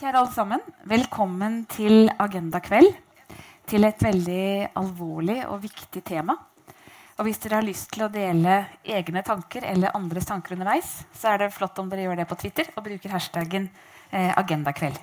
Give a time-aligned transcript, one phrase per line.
[0.00, 0.62] Kjære alle sammen.
[0.88, 2.94] Velkommen til Agendakveld.
[3.68, 6.38] Til et veldig alvorlig og viktig tema.
[7.18, 11.34] Og hvis dere har lyst til å dele egne tanker eller andres tanker underveis, så
[11.34, 13.66] er det flott om dere gjør det på Twitter og bruker hashtaggen
[14.08, 14.96] eh, agendakveld.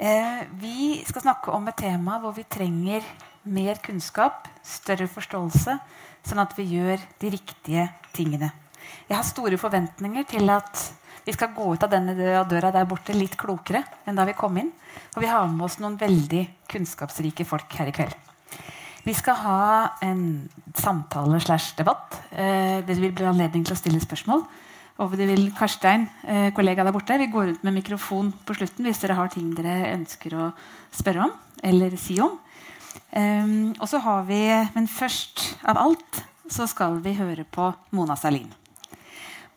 [0.00, 3.04] Eh, vi skal snakke om et tema hvor vi trenger
[3.44, 5.76] mer kunnskap, større forståelse,
[6.24, 8.54] sånn at vi gjør de riktige tingene.
[9.04, 10.88] Jeg har store forventninger til at
[11.24, 14.56] vi skal gå ut av denne døra der borte litt klokere enn da vi kom
[14.58, 14.72] inn.
[15.14, 18.16] Og vi har med oss noen veldig kunnskapsrike folk her i kveld.
[19.02, 19.62] Vi skal ha
[20.04, 22.20] en samtale slash debatt.
[22.30, 24.44] Eh, det vil bli anledning til å stille spørsmål.
[25.02, 28.86] Og det vil Karstein, eh, kollega der borte, vi går rundt med mikrofon på slutten
[28.86, 30.52] hvis dere har ting dere ønsker å
[30.92, 31.32] spørre om
[31.62, 32.38] eller si om.
[33.12, 38.16] Ehm, og så har vi, Men først av alt så skal vi høre på Mona
[38.16, 38.52] Salin.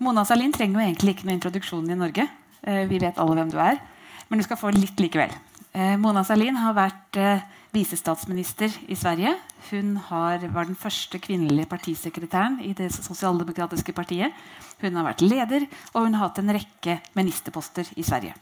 [0.03, 2.25] Mona Salin trenger jo egentlig ikke noen introduksjon i Norge.
[2.67, 3.79] Eh, vi vet alle hvem du er.
[4.27, 5.31] Men du skal få litt likevel.
[5.71, 7.45] Eh, Mona Salin har vært eh,
[7.75, 9.35] visestatsminister i Sverige.
[9.69, 14.35] Hun har, var den første kvinnelige partisekretæren i det sosialdemokratiske partiet.
[14.83, 18.35] Hun har vært leder, og hun har hatt en rekke ministerposter i Sverige.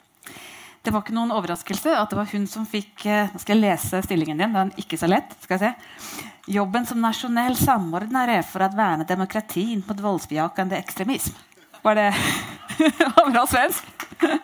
[0.83, 3.63] Det var ikke noen overraskelse at det var hun som fikk eh, Nå skal jeg
[3.63, 4.51] lese stillingen din.
[4.51, 5.31] Den er ikke så lett.
[5.39, 6.23] skal jeg se.
[6.51, 11.39] Jobben som nasjonell samordnare for å verne demokratin mot voldsbejakende ekstremisme.
[11.83, 12.09] Var det
[13.31, 13.87] bra svensk?
[14.23, 14.35] uh,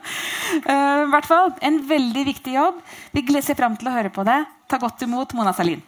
[0.63, 2.79] eh, hvert fall, En veldig viktig jobb.
[3.11, 4.39] Vi ser fram til å høre på det.
[4.71, 5.83] Ta godt imot Mona Salin.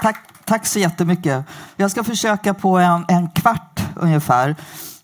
[0.00, 1.44] Tack, tack så jättemycket.
[1.76, 4.56] Jag ska försöka på en, en kvart ungefär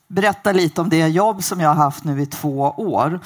[0.08, 3.20] berätta lite om det jobb som jag har haft nu i två år.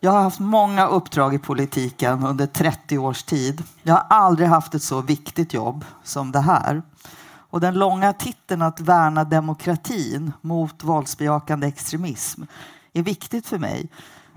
[0.00, 3.62] Jag har haft många uppdrag i politiken under 30 års tid.
[3.82, 6.82] Jag har aldrig haft ett så viktigt jobb som det här.
[7.50, 12.42] Och den långa titeln att värna demokratin mot våldsbejakande extremism
[12.92, 13.88] är viktigt för mig.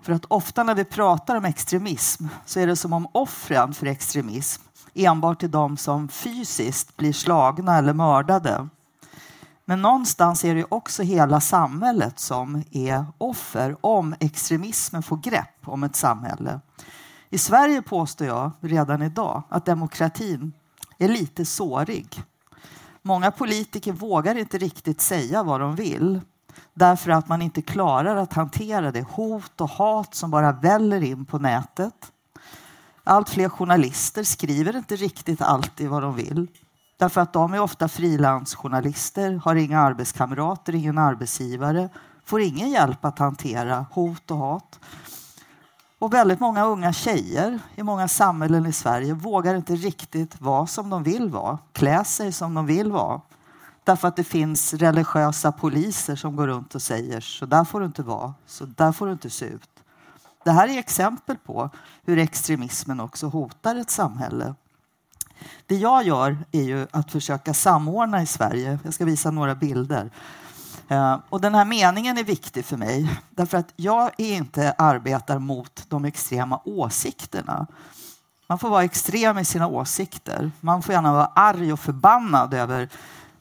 [0.02, 3.86] För att ofta när vi pratar om extremism så är det som om offren för
[3.86, 4.64] extremism
[4.94, 8.68] enbart är de som fysiskt blir slagna eller mördade.
[9.66, 15.84] Men någonstans är det också hela samhället som är offer om extremismen får grepp om
[15.84, 16.60] ett samhälle.
[17.30, 20.54] I Sverige påstår jag redan idag att demokratin
[20.98, 22.24] är lite sårig.
[23.02, 26.22] Många politiker vågar inte riktigt säga vad de vill
[26.74, 31.26] därför att man inte klarar att hantera det hot och hat som bara väller in
[31.26, 32.12] på nätet.
[33.04, 36.48] Allt fler journalister skriver inte riktigt alltid vad de vill.
[36.98, 41.90] Därför att de är ofta frilansjournalister, har inga arbetskamrater, ingen arbetsgivare,
[42.26, 44.80] får ingen hjälp att hantera hot och hat.
[46.00, 50.90] Och väldigt många unga tjejer i många samhällen i Sverige vågar inte riktigt vara som
[50.90, 53.22] de vill vara, klä sig som de vill vara.
[53.84, 57.86] Därför att det finns religiösa poliser som går runt och säger så där får du
[57.86, 59.70] inte vara, så där får du inte se ut.
[60.44, 61.70] Det här är exempel på
[62.04, 64.56] hur extremismen också hotar ett samhälle.
[65.66, 68.80] Det jag gör är ju att försöka samordna i Sverige.
[68.84, 70.12] Jag ska visa några bilder.
[70.88, 75.86] Eh, och den här meningen är viktig för mig därför att jag inte arbetar mot
[75.90, 77.68] de extrema åsikterna.
[78.48, 80.52] Man får vara extrem i sina åsikter.
[80.62, 82.90] Man får gärna vara arg och förbannad över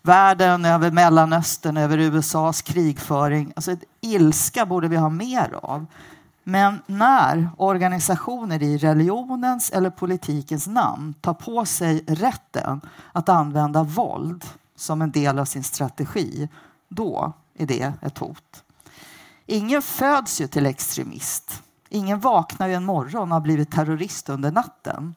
[0.02, 3.52] världen, över Mellanöstern, över USAs krigföring.
[3.56, 5.86] Alltså, ilska borde vi ha mer av.
[6.44, 12.80] Men när organisationer i religionens eller politikens namn tar på sig rätten
[13.12, 14.44] att använda våld
[14.76, 16.48] som en del av sin strategi,
[16.88, 18.64] då är det ett hot.
[19.46, 21.62] Ingen föds ju till extremist.
[21.88, 25.14] Ingen vaknar ju en morgon och har blivit terrorist under natten.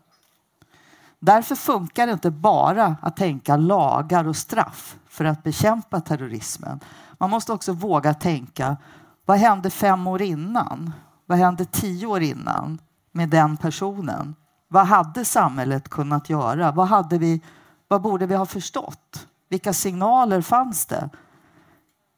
[1.20, 6.80] Därför funkar det inte bara att tänka lagar och straff för att bekämpa terrorismen.
[7.18, 8.78] Man måste också våga tänka,
[9.26, 10.94] vad hände fem år innan?
[11.30, 14.36] Vad hände tio år innan med den personen?
[14.68, 16.72] Vad hade samhället kunnat göra?
[16.72, 17.42] Vad, hade vi,
[17.88, 19.28] vad borde vi ha förstått?
[19.50, 21.10] Vilka signaler fanns det?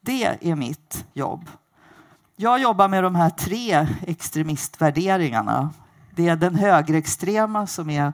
[0.00, 1.48] Det är mitt jobb.
[2.36, 5.70] Jag jobbar med de här tre extremistvärderingarna.
[6.14, 8.12] Det är den högerextrema som är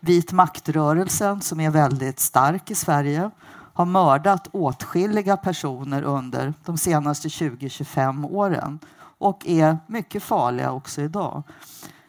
[0.00, 3.30] vit maktrörelsen som är väldigt stark i Sverige
[3.76, 8.78] har mördat åtskilliga personer under de senaste 20-25 åren
[9.18, 11.42] och är mycket farliga också idag.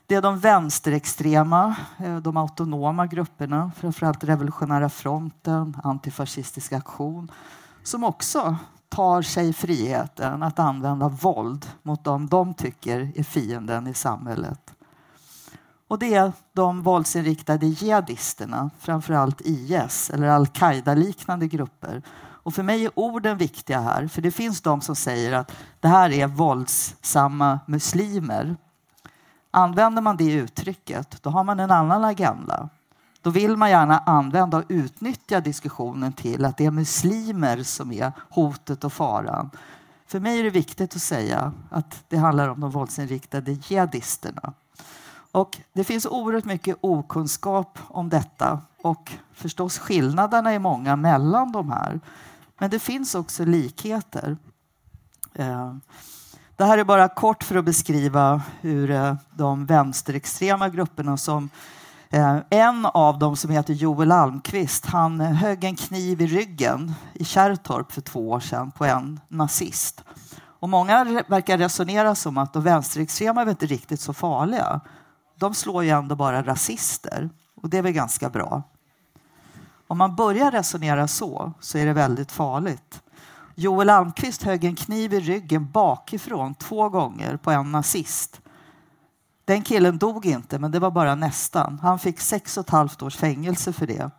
[0.08, 7.32] Det är de vänsterextrema, eh, de autonoma grupperna, framförallt Revolutionära fronten, Antifascistisk aktion,
[7.84, 8.56] som också
[8.90, 14.74] tar sig friheten att använda våld mot dem de tycker är fienden i samhället.
[15.88, 22.02] Och det är de våldsinriktade jihadisterna, framförallt IS eller al-Qaida-liknande grupper
[22.48, 25.88] och för mig är orden viktiga här, för det finns de som säger att det
[25.88, 28.56] här är våldsamma muslimer.
[29.52, 32.70] Använder man det uttrycket, då har man en annan agenda.
[33.22, 38.12] Då vill man gärna använda och utnyttja diskussionen till att det är muslimer som är
[38.30, 39.50] hotet och faran.
[40.06, 44.54] För mig är det viktigt att säga att det handlar om de våldsinriktade jihadisterna.
[45.32, 51.72] Och det finns oerhört mycket okunskap om detta och förstås skillnaderna är många mellan de
[51.72, 52.00] här.
[52.60, 54.38] Men det finns också likheter.
[55.34, 55.76] Eh,
[56.56, 61.50] det här är bara kort för att beskriva hur eh, de vänsterextrema grupperna som
[62.10, 67.26] eh, en av dem som heter Joel Almqvist, han högg en kniv i ryggen i
[67.26, 70.04] Kärrtorp för två år sedan på en nazist.
[70.60, 74.82] Och många verkar resonera som att de vänsterextrema är inte riktigt så farliga.
[75.40, 77.30] De slår ju ändå bara rasister
[77.62, 78.64] och det är väl ganska bra.
[79.88, 83.02] Om man börjar resonera så, så är det väldigt farligt.
[83.56, 88.42] Joel Almqvist högg en kniv i ryggen bakifrån två gånger på en nazist.
[89.46, 91.80] Den killen dog inte, men det var bara nästan.
[91.82, 94.12] Han fick sex och ett halvt års fängelse för det.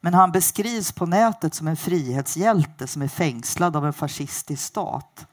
[0.00, 5.26] Men han beskrivs på nätet som en frihetshjälte som är fängslad av en fascistisk stat.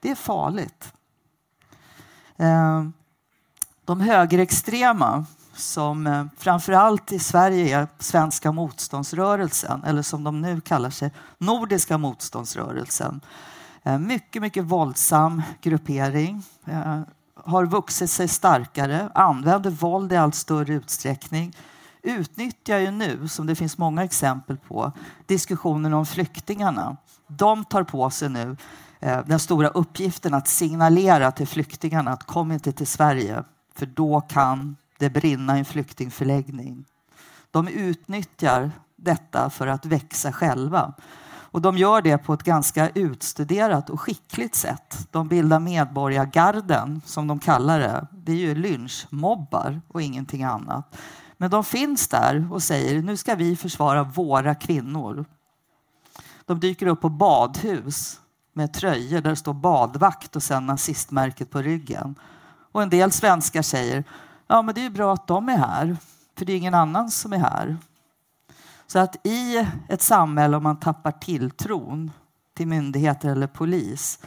[0.00, 0.92] Det är farligt.
[2.36, 2.92] Ehm,
[3.84, 5.24] de högerextrema
[5.62, 11.98] som eh, framförallt i Sverige är Svenska motståndsrörelsen eller som de nu kallar sig, Nordiska
[11.98, 13.20] motståndsrörelsen.
[13.82, 16.42] Eh, mycket, mycket våldsam gruppering.
[16.66, 17.00] Eh,
[17.44, 21.56] har vuxit sig starkare, använder våld i allt större utsträckning
[22.02, 24.92] utnyttjar ju nu, som det finns många exempel på,
[25.26, 26.96] diskussionen om flyktingarna.
[27.26, 28.56] De tar på sig nu
[29.26, 33.44] den stora uppgiften att signalera till flyktingarna att kom inte till Sverige,
[33.74, 36.84] för då kan det brinna i en flyktingförläggning.
[37.50, 40.94] De utnyttjar detta för att växa själva.
[41.52, 45.08] Och de gör det på ett ganska utstuderat och skickligt sätt.
[45.10, 48.06] De bildar medborgargarden, som de kallar det.
[48.12, 50.96] Det är ju lynchmobbar och ingenting annat.
[51.36, 55.24] Men de finns där och säger nu ska vi försvara våra kvinnor.
[56.46, 58.20] De dyker upp på badhus
[58.52, 62.14] med tröjor där det står badvakt och sen nazistmärket på ryggen.
[62.72, 64.04] Och en del svenskar säger
[64.52, 65.96] Ja, men det är ju bra att de är här,
[66.36, 67.76] för det är ingen annan som är här.
[68.86, 72.10] Så att i ett samhälle om man tappar tilltron
[72.54, 74.18] till myndigheter eller polis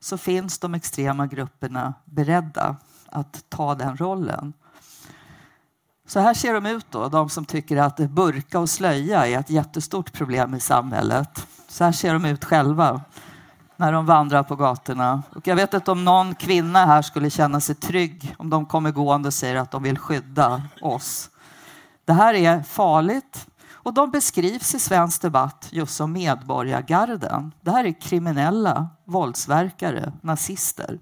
[0.00, 2.76] så finns de extrema grupperna beredda
[3.06, 4.52] att ta den rollen.
[6.06, 9.50] Så här ser de ut då, de som tycker att burka och slöja är ett
[9.50, 11.46] jättestort problem i samhället.
[11.68, 13.00] Så här ser de ut själva
[13.76, 15.22] när de vandrar på gatorna.
[15.36, 18.90] Och jag vet inte om någon kvinna här skulle känna sig trygg om de kommer
[18.90, 21.30] gående och säger att de vill skydda oss.
[22.04, 27.52] Det här är farligt och de beskrivs i svensk debatt just som medborgargarden.
[27.60, 30.98] Det här är kriminella våldsverkare, nazister.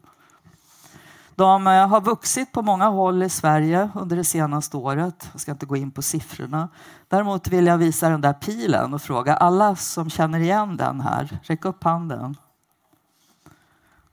[1.34, 5.28] De eh, har vuxit på många håll i Sverige under det senaste året.
[5.32, 6.69] Jag ska inte gå in på siffrorna.
[7.08, 11.38] Däremot vill jag visa den där pilen och fråga alla som känner igen den här.
[11.42, 12.36] Räck upp handen.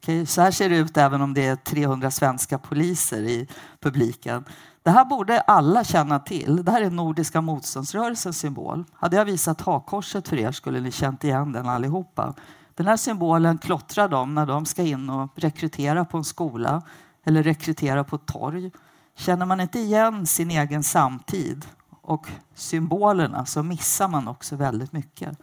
[0.09, 3.47] Okay, så här ser det ut även om det är 300 svenska poliser i
[3.79, 4.45] publiken.
[4.83, 6.63] Det här borde alla känna till.
[6.65, 8.85] Det här är Nordiska motståndsrörelsens symbol.
[8.93, 12.33] Hade jag visat hakkorset för er skulle ni känt igen den allihopa.
[12.75, 16.81] Den här symbolen klottrar de när de ska in och rekrytera på en skola
[17.23, 18.71] eller rekrytera på ett torg.
[19.15, 21.65] Känner man inte igen sin egen samtid
[22.01, 25.37] och symbolerna så missar man också väldigt mycket.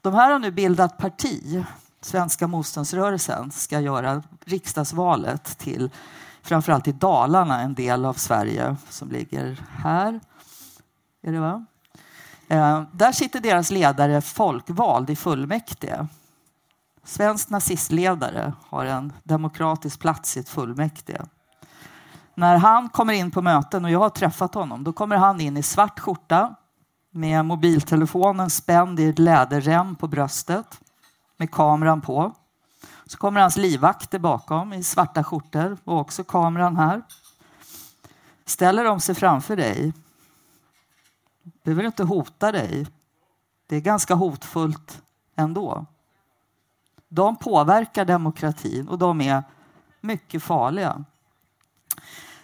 [0.00, 1.64] De här har nu bildat parti
[2.04, 5.90] svenska motståndsrörelsen ska göra riksdagsvalet till
[6.42, 10.20] framförallt i Dalarna, en del av Sverige som ligger här.
[11.22, 11.66] Är det va?
[12.48, 16.06] Eh, där sitter deras ledare folkvald i fullmäktige.
[17.04, 21.22] Svensk nazistledare har en demokratisk plats i ett fullmäktige.
[22.34, 25.56] När han kommer in på möten, och jag har träffat honom, då kommer han in
[25.56, 26.54] i svart skjorta
[27.10, 30.80] med mobiltelefonen spänd i ett läderrem på bröstet
[31.36, 32.32] med kameran på.
[33.06, 37.02] Så kommer hans livvakter bakom i svarta skjortor och också kameran här.
[38.44, 39.92] Ställer de sig framför dig.
[41.64, 42.86] Behöver inte hota dig.
[43.66, 45.02] Det är ganska hotfullt
[45.36, 45.86] ändå.
[47.08, 49.42] De påverkar demokratin och de är
[50.00, 51.04] mycket farliga.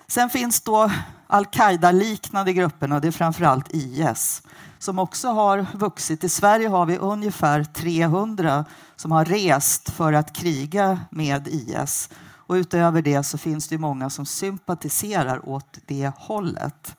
[0.06, 0.90] Sen finns då
[1.26, 4.42] al-Qaida-liknande grupperna, det är framförallt IS
[4.80, 6.24] som också har vuxit.
[6.24, 8.64] I Sverige har vi ungefär 300
[8.96, 12.10] som har rest för att kriga med IS.
[12.32, 16.96] Och utöver det så finns det många som sympatiserar åt det hållet.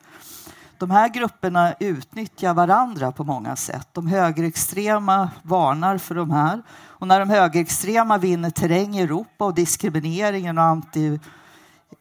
[0.78, 3.88] De här grupperna utnyttjar varandra på många sätt.
[3.92, 6.64] De högerextrema varnar för de här.
[6.84, 11.20] Och när de högerextrema vinner terräng i Europa och diskrimineringen och anti...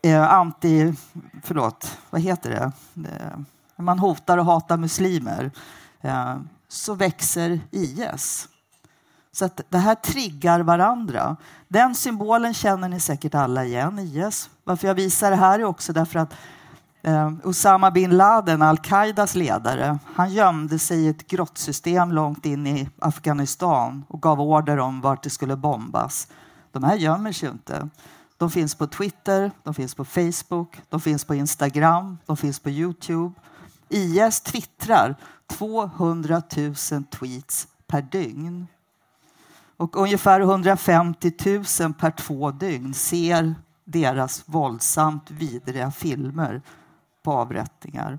[0.03, 0.95] Eh, anti
[1.43, 2.73] förlåt, vad heter det?
[3.09, 3.41] Eh,
[3.81, 5.51] man hotar och hatar muslimer.
[6.01, 6.37] Eh,
[6.69, 8.49] så växer IS.
[9.33, 11.37] Så att det här triggar varandra.
[11.69, 14.51] Den symbolen känner ni säkert alla igen, IS.
[14.65, 16.35] Varför jag visar det här är också därför att
[17.03, 22.89] eh, Osama bin Laden, al-Qaidas ledare, han gömde sig i ett grottsystem långt in i
[22.99, 26.29] Afghanistan och gav order om vart det skulle bombas.
[26.73, 27.89] De här gömmer sig inte.
[28.37, 32.71] De finns på Twitter, de finns på Facebook, de finns på Instagram, de finns på
[32.71, 33.35] Youtube.
[33.91, 35.17] IS twittrar
[35.47, 38.67] 200 000 tweets per dygn.
[39.77, 41.33] Och ungefär 150
[41.81, 43.55] 000 per två dygn ser
[43.85, 46.63] deras våldsamt vidriga filmer
[47.23, 48.19] på avrättningar.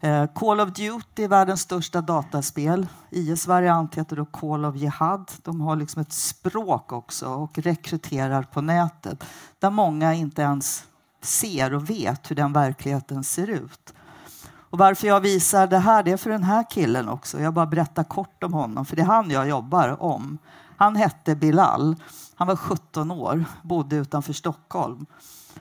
[0.00, 2.86] Eh, Call of Duty, världens största dataspel.
[3.10, 5.32] IS variant heter då Call of Jihad.
[5.42, 9.24] De har liksom ett språk också och rekryterar på nätet
[9.58, 10.84] där många inte ens
[11.20, 13.94] ser och vet hur den verkligheten ser ut.
[14.72, 17.40] Och varför jag visar det här, det är för den här killen också.
[17.40, 20.38] Jag bara berättar kort om honom, för det är han jag jobbar om.
[20.76, 21.96] Han hette Bilal.
[22.34, 25.06] Han var 17 år, bodde utanför Stockholm.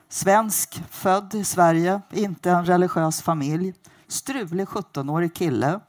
[0.09, 3.73] Svensk, född i Sverige, inte en religiös familj.
[4.07, 5.79] Strulig 17-årig kille.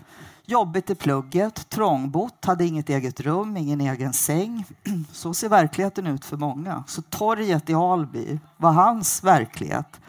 [0.47, 4.65] Jobbigt i plugget, trångbott, hade inget eget rum, ingen egen säng.
[5.13, 6.85] Så ser verkligheten ut för många.
[6.87, 10.01] Så torget i Alby var hans verklighet.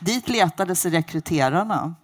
[0.00, 1.94] Dit letade sig rekryterarna.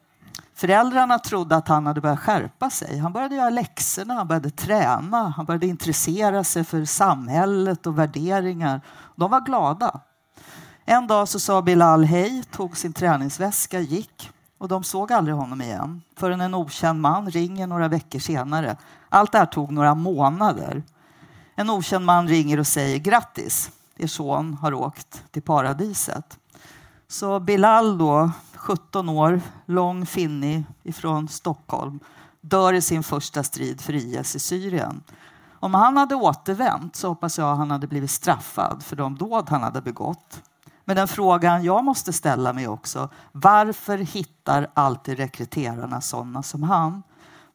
[0.61, 2.99] Föräldrarna trodde att han hade börjat skärpa sig.
[2.99, 8.81] Han började göra läxorna, han började träna, han började intressera sig för samhället och värderingar.
[9.17, 10.01] De var glada.
[10.85, 15.63] En dag så sa Bilal hej, tog sin träningsväska, gick och de såg aldrig honom
[15.63, 18.77] igen förrän en okänd man ringer några veckor senare.
[19.09, 20.83] Allt det här tog några månader.
[21.55, 26.39] En okänd man ringer och säger grattis, er son har åkt till paradiset.
[27.09, 32.01] Så Bilal då 17 år, lång finnig ifrån Stockholm,
[32.41, 35.03] dör i sin första strid för IS i Syrien.
[35.53, 39.63] Om han hade återvänt så hoppas jag han hade blivit straffad för de dåd han
[39.63, 40.43] hade begått.
[40.85, 47.03] Men den frågan jag måste ställa mig också, varför hittar alltid rekryterarna sådana som han?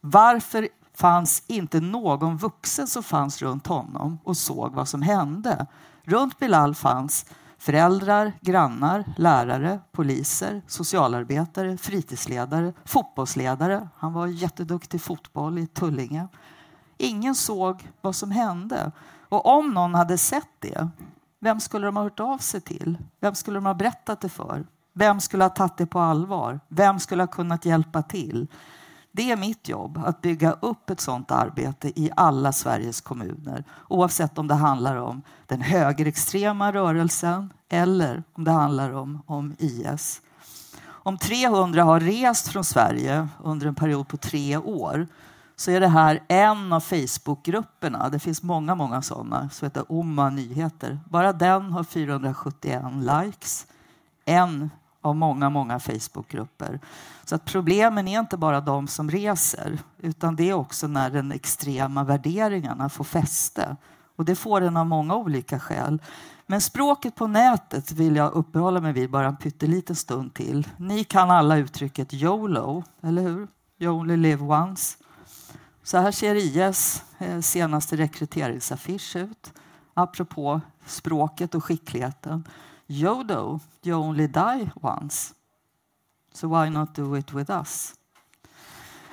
[0.01, 5.65] Varför fanns inte någon vuxen som fanns runt honom och såg vad som hände?
[6.03, 7.25] Runt Bilal fanns
[7.65, 13.89] Föräldrar, grannar, lärare, poliser, socialarbetare, fritidsledare, fotbollsledare.
[13.95, 16.27] Han var jätteduktig i fotboll i Tullinge.
[16.97, 18.91] Ingen såg vad som hände.
[19.29, 20.87] Och om någon hade sett det,
[21.39, 22.97] vem skulle de ha hört av sig till?
[23.19, 24.65] Vem skulle de ha berättat det för?
[24.93, 26.59] Vem skulle ha tagit det på allvar?
[26.67, 28.47] Vem skulle ha kunnat hjälpa till?
[29.11, 34.37] Det är mitt jobb att bygga upp ett sådant arbete i alla Sveriges kommuner oavsett
[34.37, 40.21] om det handlar om den högerextrema rörelsen eller om det handlar om, om IS.
[40.87, 45.07] Om 300 har rest från Sverige under en period på tre år
[45.55, 48.09] så är det här en av Facebookgrupperna.
[48.09, 50.99] Det finns många, många sådana som heter Oma Nyheter.
[51.09, 53.67] Bara den har 471 likes.
[54.25, 54.69] En
[55.01, 56.79] av många, många Facebookgrupper.
[57.25, 61.31] Så att problemen är inte bara de som reser utan det är också när den
[61.31, 63.75] extrema värderingarna får fäste.
[64.15, 66.01] Och det får den av många olika skäl.
[66.47, 70.67] Men språket på nätet vill jag uppehålla mig vid bara en pytteliten stund till.
[70.77, 73.47] Ni kan alla uttrycket YOLO, eller hur?
[73.79, 74.97] You only live once.
[75.83, 79.53] Så här ser IS eh, senaste rekryteringsaffisch ut.
[79.93, 82.47] Apropå språket och skickligheten.
[82.87, 85.33] YODO, you only die once.
[86.33, 87.93] So why not do it with us?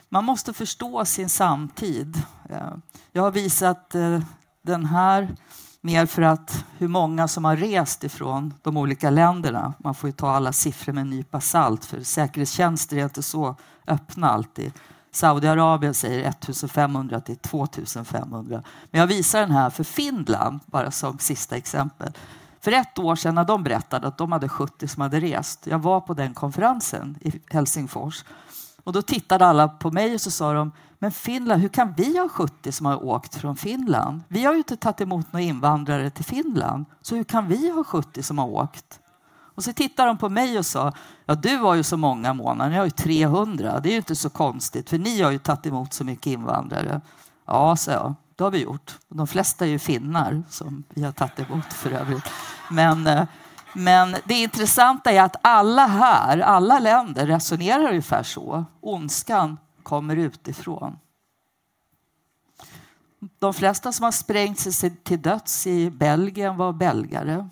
[0.09, 2.23] Man måste förstå sin samtid.
[2.51, 2.73] Eh,
[3.13, 4.21] jag har visat eh,
[4.63, 5.37] den här
[5.81, 9.75] mer för att hur många som har rest ifrån de olika länderna.
[9.79, 13.57] Man får ju ta alla siffror med en nypa salt för säkerhetstjänster är inte så
[13.87, 14.73] öppna alltid.
[15.13, 18.63] Saudiarabien säger 1500 till 2500.
[18.91, 22.13] Men jag visar den här för Finland bara som sista exempel.
[22.61, 25.67] För ett år sedan när de berättade att de hade 70 som hade rest.
[25.67, 28.25] Jag var på den konferensen i Helsingfors.
[28.85, 32.19] Och då tittade alla på mig och så sa de, men Finland, hur kan vi
[32.19, 34.21] ha 70 som har åkt från Finland?
[34.29, 36.85] Vi har ju inte tagit emot några invandrare till Finland.
[37.01, 39.01] Så hur kan vi ha 70 som har åkt?
[39.55, 40.93] Och så tittade de på mig och sa,
[41.27, 43.81] ja du har ju så många månader, ni har ju 300.
[43.81, 47.01] Det är ju inte så konstigt, för ni har ju tagit emot så mycket invandrare.
[47.47, 48.99] Ja, sa jag, det har vi gjort.
[49.09, 52.25] De flesta är ju finnar som vi har tagit emot för övrigt.
[52.71, 53.25] Men, eh,
[53.75, 58.65] Men det intressanta är att alla här, alla länder resonerar ungefär så.
[58.81, 60.99] Ondskan kommer utifrån.
[63.39, 67.49] De flesta som har sprängt sig till döds i Belgien var belgare.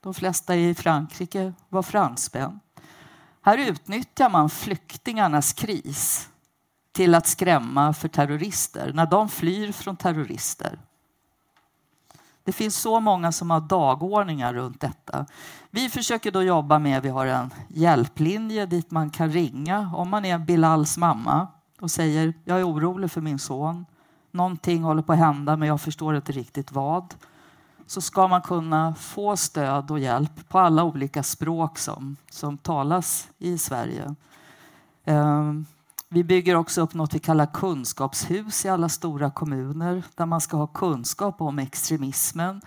[0.00, 2.60] De flesta i Frankrike var fransmän.
[3.42, 6.28] Här utnyttjar man flyktingarnas kris
[6.92, 10.78] till att skrämma för terrorister när de flyr från terrorister.
[12.44, 15.26] Det finns så många som har dagordningar runt detta.
[15.70, 20.24] Vi försöker då jobba med, vi har en hjälplinje dit man kan ringa om man
[20.24, 21.48] är Bilals mamma
[21.80, 23.86] och säger jag är orolig för min son.
[24.30, 27.14] Någonting håller på att hända men jag förstår inte riktigt vad.
[27.86, 33.28] Så ska man kunna få stöd och hjälp på alla olika språk som, som talas
[33.38, 34.14] i Sverige.
[35.04, 35.66] Um,
[36.12, 40.56] vi bygger också upp något vi kallar kunskapshus i alla stora kommuner där man ska
[40.56, 42.60] ha kunskap om extremismen,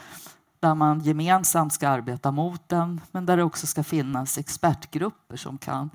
[0.60, 5.58] där man gemensamt ska arbeta mot den, men där det också ska finnas expertgrupper som
[5.58, 5.90] kan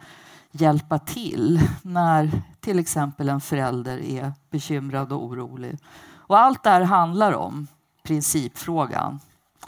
[0.50, 5.78] hjälpa till när till exempel en förälder är bekymrad och orolig.
[6.14, 7.66] Och allt det här handlar om
[8.02, 9.20] principfrågan.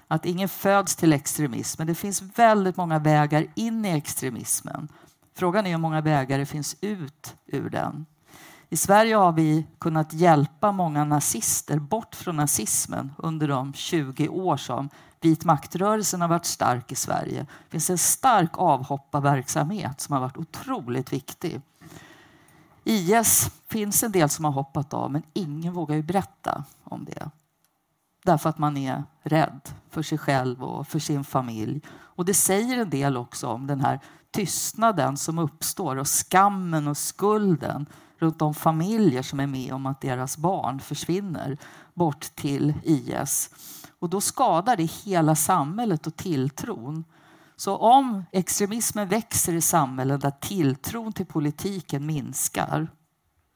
[0.09, 4.89] Att ingen föds till extremism, men det finns väldigt många vägar in i extremismen.
[5.35, 8.07] Frågan är hur många vägar det finns ut ur den.
[8.69, 14.57] I Sverige har vi kunnat hjälpa många nazister bort från nazismen under de 20 år
[14.57, 14.89] som
[15.21, 17.41] vit maktrörelsen har varit stark i Sverige.
[17.41, 21.61] Det finns en stark avhopparverksamhet som har varit otroligt viktig.
[22.85, 27.31] IS finns en del som har hoppat av men ingen vågar ju berätta om det.
[28.25, 29.61] Därför att man är rädd
[29.91, 31.81] för sig själv och för sin familj.
[31.91, 34.01] Och det säger en del också om den här
[34.31, 37.87] tystnaden som uppstår och skammen och skulden
[38.19, 41.59] runt de familjer som är med om att deras barn försvinner
[41.95, 43.51] bort till IS.
[43.99, 47.05] Och då skadar det hela samhället och tilltron.
[47.57, 52.89] Så om extremismen växer i samhällen där tilltron till politiken minskar,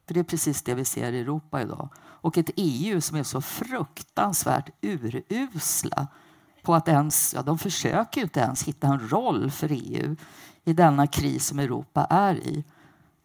[0.06, 1.88] för det är precis det vi ser i Europa idag,
[2.26, 6.06] och ett EU som är så fruktansvärt urusla
[6.62, 10.16] på att ens, ja de försöker ju inte ens hitta en roll för EU
[10.64, 12.64] i denna kris som Europa är i,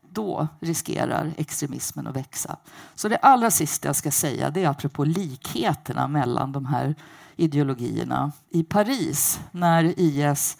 [0.09, 2.57] då riskerar extremismen att växa.
[2.95, 6.95] Så det allra sista jag ska säga det är apropå likheterna mellan de här
[7.35, 8.31] ideologierna.
[8.49, 10.57] I Paris, när IS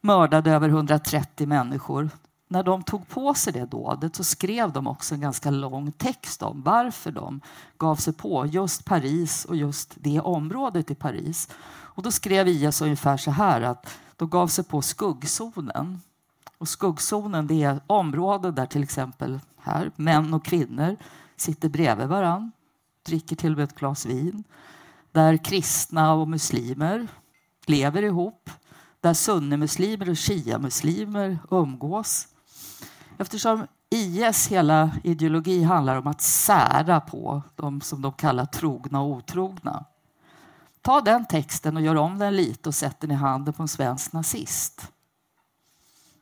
[0.00, 2.10] mördade över 130 människor,
[2.52, 6.42] när de tog på sig det dådet så skrev de också en ganska lång text
[6.42, 7.40] om varför de
[7.78, 11.48] gav sig på just Paris och just det området i Paris.
[11.64, 16.00] Och då skrev IS ungefär så här att de gav sig på skuggzonen
[16.58, 20.96] och skuggzonen det är områden där till exempel här, män och kvinnor
[21.36, 22.52] sitter bredvid varann,
[23.06, 24.44] dricker till och med ett glas vin.
[25.12, 27.08] Där kristna och muslimer
[27.66, 28.50] lever ihop.
[29.00, 32.28] Där sunnimuslimer och shia-muslimer umgås.
[33.22, 39.10] Eftersom IS hela ideologi handlar om att sära på de som de kallar trogna och
[39.10, 39.84] otrogna.
[40.80, 43.68] Ta den texten och gör om den lite och sätt den i handen på en
[43.68, 44.92] svensk nazist.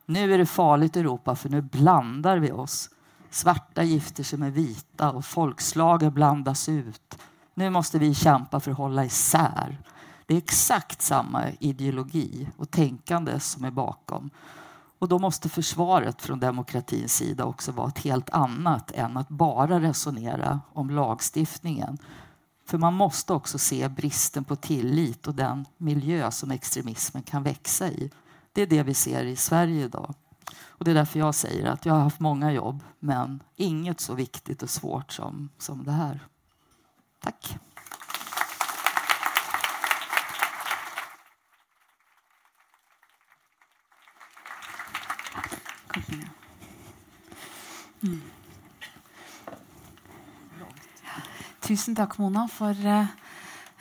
[0.06, 2.90] Nu är det farligt i Europa för nu blandar vi oss.
[3.30, 7.18] Svarta gifter sig med vita och folkslagen blandas ut.
[7.54, 9.78] Nu måste vi kämpa för att hålla isär.
[10.26, 14.30] Det är exakt samma ideologi och tänkande som är bakom.
[15.00, 19.80] Och då måste försvaret från demokratins sida också vara ett helt annat än att bara
[19.80, 21.98] resonera om lagstiftningen.
[22.66, 27.88] För man måste också se bristen på tillit och den miljö som extremismen kan växa
[27.88, 28.10] i.
[28.52, 30.14] Det är det vi ser i Sverige idag.
[30.66, 34.14] Och det är därför jag säger att jag har haft många jobb men inget så
[34.14, 36.20] viktigt och svårt som, som det här.
[37.22, 37.58] Tack.
[48.00, 48.20] Mm.
[51.66, 53.10] Tusen takk, Mona, for uh,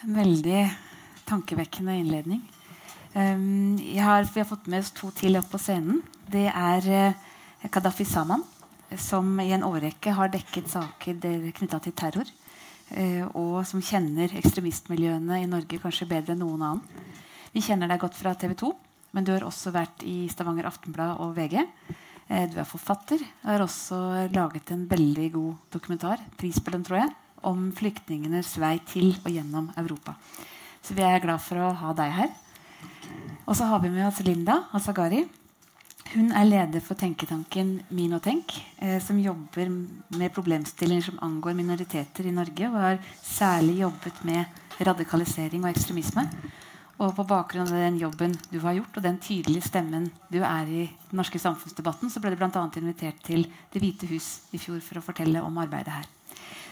[0.03, 0.63] en veldig
[1.29, 2.41] tankevekkende innledning.
[3.13, 6.03] Um, har, vi har fått med oss to til opp på scenen.
[6.29, 7.15] Det er eh,
[7.63, 8.43] uh, Kadafi Saman,
[8.97, 11.17] som i en årrekke har dekket saker
[11.57, 12.29] knytta til terror.
[12.91, 17.09] Uh, og som kjenner ekstremistmiljøene i Norge kanskje bedre enn noen annen.
[17.53, 18.73] Vi kjenner deg godt fra TV 2,
[19.11, 21.63] men du har også vært i Stavanger Aftenblad og VG.
[22.29, 27.09] Eh, du er forfatter och har også laget en veldig god dokumentar, pris tror jeg,
[27.41, 30.15] om flyktningenes vei til og gjennom Europa.
[30.81, 32.29] Så vi er glad for å ha deg her.
[33.47, 35.27] Og så har vi med oss Linda Asagari.
[36.13, 39.69] Hun er leder for tenketanken Minotenk, eh, som jobber
[40.17, 44.45] med problemstillinger som angår minoriteter i Norge, og har særlig jobbet med
[44.79, 46.29] radikalisering og ekstremisme.
[46.99, 50.67] Og på bakgrunn av den jobben du har gjort, og den tydelige stemmen du er
[50.67, 52.63] i den norske samfunnsdebatten, så ble du bl.a.
[52.75, 56.09] invitert til Det hvite hus i fjor for å fortelle om arbeidet her.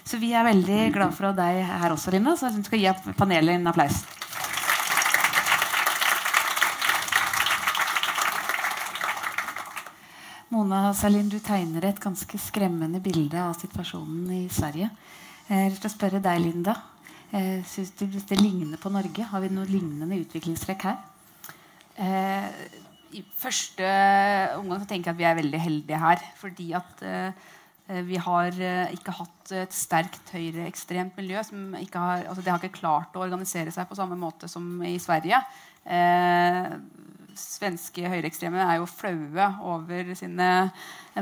[0.08, 2.36] Så vi er veldig glad for å ha deg her også, Linda.
[2.36, 4.04] Så jeg skal gi panelet en applaus.
[10.52, 14.92] Mona Salin, du tegner et ganske skremmende bilde av situasjonen i Sverige.
[15.48, 16.76] Eh, jeg vil spørre deg, Linda.
[17.36, 19.26] Eh, Syns du det ligner på Norge?
[19.28, 21.00] Har vi noen lignende utviklingstrekk her?
[22.00, 22.48] Eh,
[23.20, 23.88] I første
[24.56, 26.24] omgang så tenker jeg at vi er veldig heldige her.
[26.40, 27.50] Fordi at eh,
[28.08, 31.44] vi har eh, ikke hatt et sterkt høyreekstremt miljø.
[31.44, 34.80] Som ikke har, altså det har ikke klart å organisere seg på samme måte som
[34.88, 35.42] i Sverige.
[35.84, 36.72] Eh,
[37.38, 40.48] svenske høyreekstreme er jo flaue over sine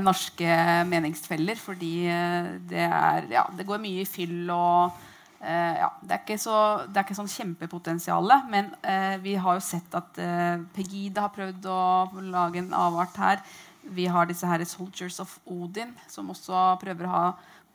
[0.06, 1.58] norske meningsfeller.
[1.58, 5.02] Fordi eh, det, er, ja, det går mye i fyll og
[5.46, 6.58] Eh, ja, det er ikke, så,
[6.90, 11.28] det er ikke sånn kjempepotensial, men uh, vi har jo sett at uh, eh, Pegida
[11.28, 11.82] har prøvd å
[12.34, 13.44] lage en avart her.
[13.94, 17.28] Vi har disse her Soldiers of Odin, som også prøver å ha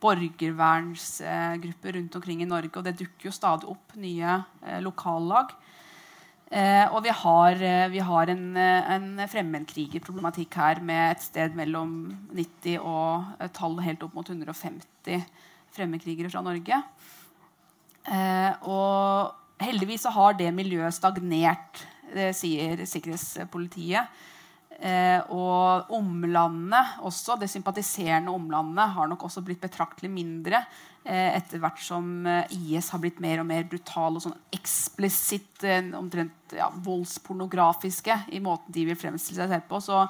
[0.03, 2.73] borgervernsgrupper rundt omkring i Norge.
[2.75, 4.41] Og det dukker jo stadig opp nye
[4.81, 5.53] lokallag.
[6.89, 7.61] og vi har,
[7.93, 11.93] vi har en, en fremmedkrigerproblematikk her med et sted mellom
[12.33, 15.21] 90 og et tall helt opp mot 150
[15.77, 16.81] fremmedkrigere fra Norge.
[18.09, 24.21] Eh, og heldigvis så har det miljøet stagnert, det sier sikkerhetspolitiet.
[24.81, 30.63] Eh, og omlandet også, det sympatiserende omlandet har nok også blitt betraktelig mindre
[31.05, 35.67] eh, etter hvert som eh, IS har blitt mer og mer brutal og sånn eksplisitt
[35.69, 39.83] eh, omtrent ja, voldspornografiske i måten de vil fremstille seg selv på.
[39.85, 40.01] Så,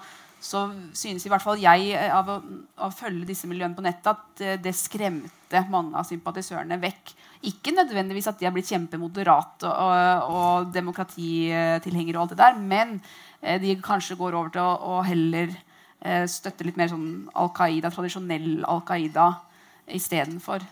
[0.41, 0.65] så
[0.97, 2.37] synes i hvert fall jeg eh, av å,
[2.81, 7.13] av å følge disse miljøene på nettet at eh, det skremte mange av sympatisørene vekk.
[7.51, 12.97] Ikke nødvendigvis at de har blitt kjempemoderate og, og, demokratitilhengere, og alt det der, men
[13.41, 15.53] eh, de kanskje går over til å, å heller
[16.01, 19.27] støtte litt mer sånn Al Qaida, tradisjonell Al Qaida
[19.93, 20.63] istedenfor.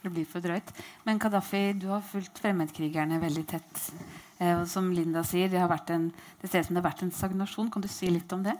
[0.00, 0.72] Det blir for drøyt.
[1.04, 3.82] Men Kadafi, du har fulgt fremmedkrigerne veldig tett.
[4.40, 6.08] Eh, og som Linda sier, det, har vært en,
[6.40, 7.68] det ser ut som det har vært en stagnasjon.
[7.72, 8.56] Kan du si litt om det?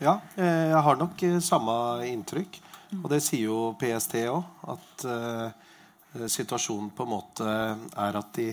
[0.00, 1.74] Ja, eh, jeg har nok eh, samme
[2.08, 2.58] inntrykk.
[2.98, 4.48] Og det sier jo PST òg.
[4.72, 5.52] At eh,
[6.12, 8.50] situationen situasjonen på en måte er at de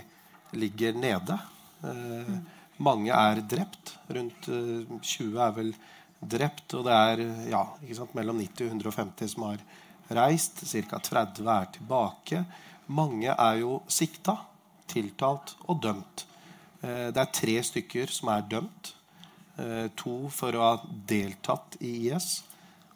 [0.55, 1.35] ligger nede.
[1.81, 2.45] Många
[2.79, 3.97] mange er drept.
[4.07, 5.73] Rundt 20 är er vel
[6.19, 6.73] drept.
[6.73, 7.65] Og det er ja,
[7.97, 9.65] sant, mellom 90 og 150 som har
[10.21, 10.63] reist.
[10.63, 10.99] Ca.
[10.99, 12.45] 30 er tilbake.
[12.87, 14.37] Mange er jo sikta,
[14.87, 16.25] tiltalt og dømt.
[16.79, 18.93] Det er tre stykker som er dømt.
[19.59, 20.75] Eh, to for å ha
[21.09, 22.43] deltatt i IS,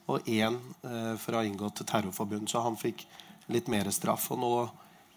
[0.07, 2.47] og én eh, for å ha inngått terrorforbund.
[2.49, 3.03] Så han fikk
[3.51, 4.29] litt mer straff.
[4.31, 4.53] Og nå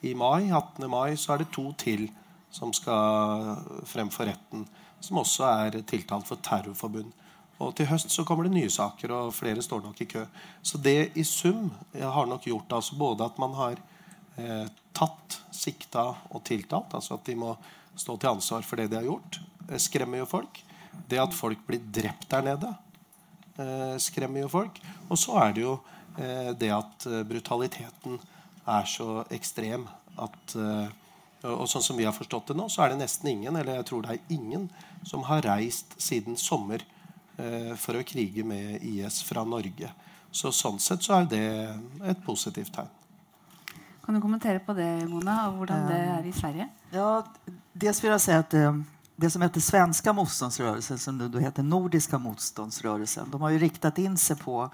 [0.07, 0.89] i mai, 18.
[0.91, 2.09] mai så er det to til
[2.51, 4.65] som skal frem for retten,
[5.03, 7.13] som også er tiltalt for terrorforbund.
[7.63, 10.27] Og til høst så kommer det nye saker, og flere står nok i kø.
[10.67, 13.81] Så det i sum eh, har nok gjort altså både at man har
[14.41, 17.55] eh, tatt, sikta og tiltalt, altså at de må
[17.97, 19.39] stå til ansvar for det de har gjort,
[19.81, 20.67] skremmer jo folk.
[21.09, 22.73] Det at folk blir drept der nede,
[23.59, 24.81] eh, skremmer jo folk.
[25.09, 25.77] Og så er det jo
[26.19, 28.17] Eh, det at eh, brutaliteten
[28.67, 29.85] er så ekstrem
[30.17, 30.95] at eh,
[31.47, 33.87] og sånn som vi har forstått det nå, så er det nesten ingen, eller jeg
[33.87, 34.65] tror det er ingen,
[35.07, 36.83] som har reist siden sommer
[37.79, 39.91] for å krige med IS fra Norge.
[40.35, 41.43] Så sånn sett så er det
[42.09, 42.89] et positivt tegn.
[44.03, 46.67] Kan du kommentere på det, Mona, og hvordan det er i Sverige?
[46.97, 47.11] Ja,
[47.77, 48.57] dels vil jeg si at
[49.17, 54.17] det som heter svenska motståndsrörelsen, som nu heter nordiska motståndsrörelsen, de har ju riktat in
[54.17, 54.71] sig på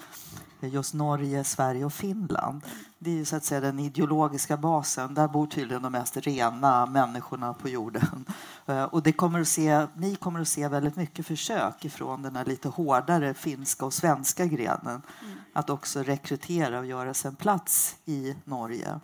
[0.61, 2.63] just Norge, Sverige och Finland.
[2.99, 5.15] Det är ju så att säga den ideologiska basen.
[5.15, 8.25] Där bor tydligen de mest rena människorna på jorden.
[8.67, 12.37] Eh, och det kommer att se, ni kommer att se väldigt mycket försök ifrån den
[12.37, 15.39] här lite hårdare finska och svenska grenen mm.
[15.53, 19.01] att också rekrytera och göra sig en plats i Norge.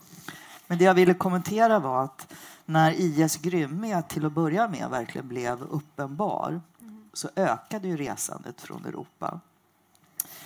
[0.68, 2.34] Men det jag ville kommentera var att
[2.66, 7.04] när IS grymhet till att börja med verkligen blev uppenbar mm.
[7.12, 9.40] så ökade ju resandet från Europa.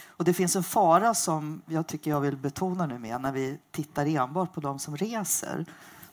[0.07, 3.59] Och det finns en fara som jag tycker jag vill betona nu med när vi
[3.71, 5.67] tittar enbart på de som reser.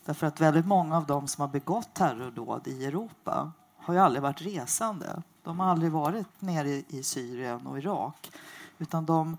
[0.06, 4.22] Därför att väldigt många av dem som har begått terrordåd i Europa har ju aldrig
[4.22, 5.22] varit resande.
[5.44, 8.32] De har aldrig varit nere i Syrien och Irak.
[8.78, 9.38] Utan de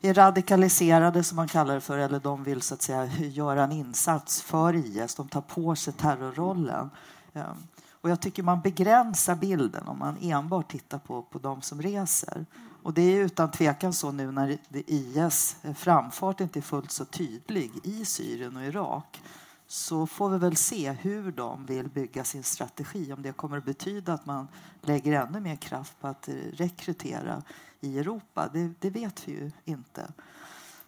[0.00, 3.72] är radikaliserade, som man kallar det för, eller de vill så att säga göra en
[3.72, 5.14] insats för IS.
[5.14, 6.90] De tar på sig terrorrollen.
[7.32, 7.56] Ehm,
[8.00, 12.46] och jag tycker man begränsar bilden om man enbart tittar på, på de som reser.
[12.82, 17.04] Och det är utan tvekan så nu när IS eh, framfart inte är fullt så
[17.04, 19.22] tydlig i Syrien och Irak
[19.66, 23.12] så får vi väl se hur de vill bygga sin strategi.
[23.12, 24.48] Om det kommer att betyda att man
[24.82, 27.42] lägger ännu mer kraft på att eh, rekrytera
[27.80, 30.12] i Europa, det, det vet vi ju inte.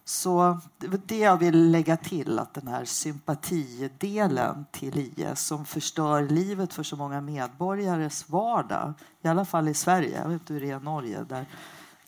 [0.05, 0.59] Så
[1.07, 6.83] det jag vill lägga till, att den här sympatidelen till IS som förstör livet för
[6.83, 10.81] så många medborgares vardag, i alla fall i Sverige, jag vet inte hur det är
[10.81, 11.47] i Norge, där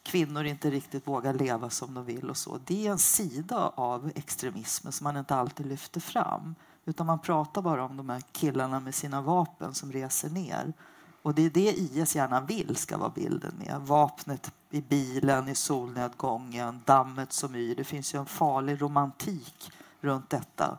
[0.02, 2.58] kvinnor inte riktigt vågar leva som de vill och så.
[2.64, 6.54] Det är en sida av extremismen som man inte alltid lyfter fram.
[6.84, 10.72] Utan man pratar bara om de här killarna med sina vapen som reser ner.
[11.24, 13.80] Och det är det IS gärna vill ska vara bilden med.
[13.80, 17.74] Vapnet i bilen, i solnedgången, dammet som yr.
[17.74, 20.78] Det finns ju en farlig romantik runt detta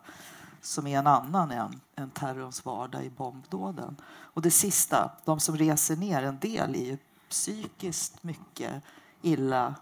[0.62, 3.96] som är en annan än, än terrorns vardag i bombdåden.
[4.06, 6.98] Och det sista, de som reser ner, en del är ju
[7.30, 8.84] psykiskt mycket
[9.22, 9.76] illa.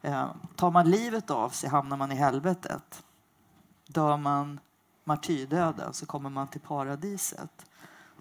[0.00, 3.02] Eh, tar man livet av sig hamnar man i helvetet.
[3.86, 4.60] Dör man
[5.04, 7.66] martyrdöden så kommer man till paradiset.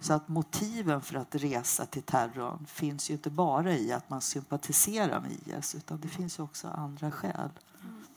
[0.02, 4.22] Så att motiven för att resa till terrorn finns ju inte bara i att man
[4.22, 7.50] sympatiserar med IS utan det finns också andra skäl.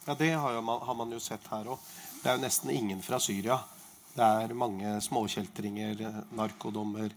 [0.04, 1.84] Ja, det har, man, har man ju sett här också.
[2.22, 3.58] Det är nästan ingen från Syrien.
[4.14, 7.10] Det är många småkältringar, eh, narkodomer,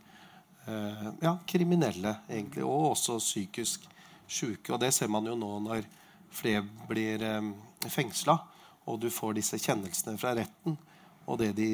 [0.66, 3.90] eh, ja, kriminella egentligen och också psykiskt
[4.28, 4.74] sjuka.
[4.74, 5.84] Och det ser man ju nu när
[6.30, 7.42] fler blir eh,
[7.90, 8.40] fängslade
[8.84, 10.78] och du får dessa kännelserna från rätten.
[11.28, 11.68] Och det, de,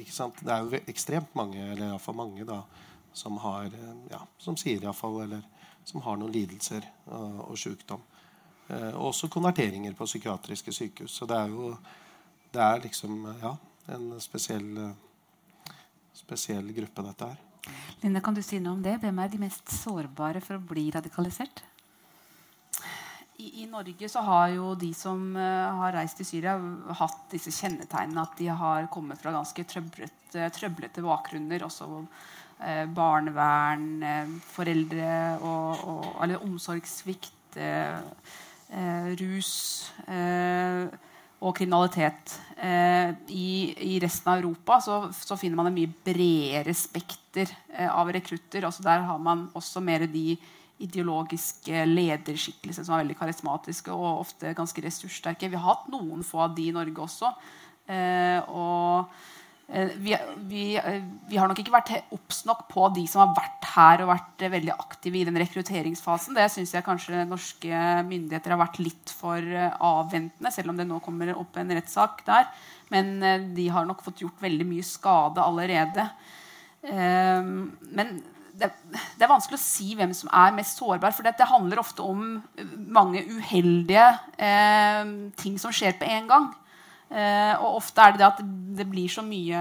[0.00, 0.40] ikke sant?
[0.42, 2.56] det er jo ekstremt mange, eller iallfall mange, da,
[3.14, 3.68] som har
[4.10, 5.44] ja, som sier iallfall, eller
[5.86, 8.02] som har noen lidelser og, og sykdom.
[8.66, 11.20] Eh, og også konverteringer på psykiatriske sykehus.
[11.20, 11.70] Så det er jo
[12.50, 13.54] det er liksom ja,
[13.94, 14.72] en spesiell,
[16.24, 17.38] spesiell gruppe, dette her.
[18.02, 18.96] Linda, kan du si noe om det?
[19.04, 21.62] Hvem er de mest sårbare for å bli radikalisert?
[23.40, 26.56] I, i, Norge så har jo de som eh, har reist til Syria,
[26.98, 31.64] hatt disse kjennetegnene at de har kommet fra ganske trøblete, trøblete bakgrunner.
[31.66, 37.98] Også eh, barnevern, eh, foreldre og, og, eller omsorgssvikt, eh,
[39.18, 39.54] rus
[41.40, 42.36] og kriminalitet.
[42.62, 43.48] I,
[43.82, 47.50] I, resten av Europa så, så, finner man en mye bredere spekter
[47.88, 48.62] av rekrutter.
[48.68, 50.36] Altså der har man også mer de
[50.84, 55.50] ideologiske eh, lederskikkelser som er veldig karismatiske og ofte ganske ressurssterke.
[55.50, 57.32] Vi har hatt noen få av de i Norge også.
[57.90, 59.10] Eh, og
[59.68, 60.14] eh, vi,
[60.50, 64.04] vi, eh, vi, har nok ikke vært obs nok på de som har vært her
[64.04, 66.36] og vært väldigt veldig aktive i den rekrutteringsfasen.
[66.38, 70.88] Det syns jeg kanskje norske myndigheter har vært litt for eh, avventende, selv om det
[70.88, 72.50] nå kommer opp en rettssak der.
[72.90, 73.20] Men
[73.54, 76.08] de har nok fått gjort veldig mye skade allerede.
[76.82, 78.08] men
[78.58, 81.14] det, det, er vanskelig å si hvem som er mest sårbar.
[81.16, 84.06] For det, handler ofte om eh, mange uheldige
[84.38, 86.50] eh, ting som skjer på en gang.
[87.10, 88.42] Eh, og ofte er det det at
[88.78, 89.60] det blir så mye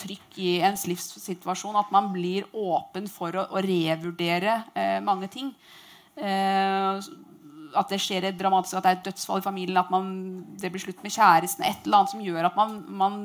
[0.00, 5.52] trykk i ens livssituasjon at man blir åpen for å, å revurdere eh, mange ting.
[6.16, 7.10] Eh,
[7.76, 10.08] at det skjer et dramatisk, at det er et dødsfall i familien, at man,
[10.60, 11.64] det blir slutt med kjæresten.
[11.64, 13.20] Et eller annet som gjør at man, man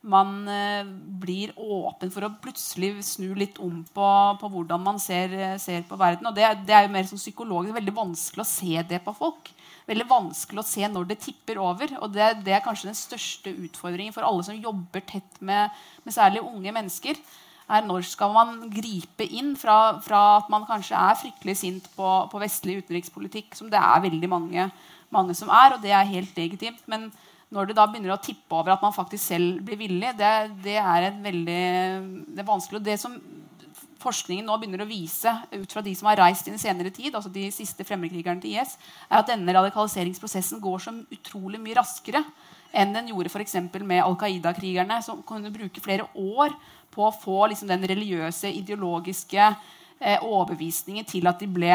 [0.00, 0.84] man eh,
[1.20, 4.08] blir åpen for å plutselig snu litt om på,
[4.40, 6.30] på hvordan man ser, eh, ser, på verden.
[6.30, 9.52] Og det, det er jo mer sånn psykologisk veldig vanskelig å se det på folk.
[9.90, 11.92] Veldig vanskelig å se når det tipper over.
[12.00, 16.16] Og det, det er kanskje den største utfordringen for alle som jobber tett med, med
[16.16, 17.20] særlig unge mennesker.
[17.68, 22.14] er Når skal man gripe inn fra, fra at man kanskje er fryktelig sint på,
[22.32, 24.70] på vestlig utenrikspolitikk, som det er veldig mange,
[25.12, 26.80] mange som er, og det er helt legitimt.
[26.88, 27.10] men
[27.50, 30.32] når det da begynner å tippe over at man faktisk selv blir villig, det,
[30.62, 31.62] det er et veldig
[32.30, 32.82] det er vanskelig.
[32.86, 33.16] Det som
[34.00, 37.32] forskningen nå begynner å vise ut fra de som har reist i senere tid, altså
[37.32, 38.76] de siste fremmedkrigerne til IS,
[39.10, 42.22] er at denne radikaliseringsprosessen går så utrolig mye raskere
[42.70, 43.56] enn den gjorde f.eks.
[43.82, 46.54] med Al Qaida-krigerne, som kunne bruke flere år
[46.94, 51.74] på å få liksom, den religiøse, ideologiske eh, overbevisningen til at de ble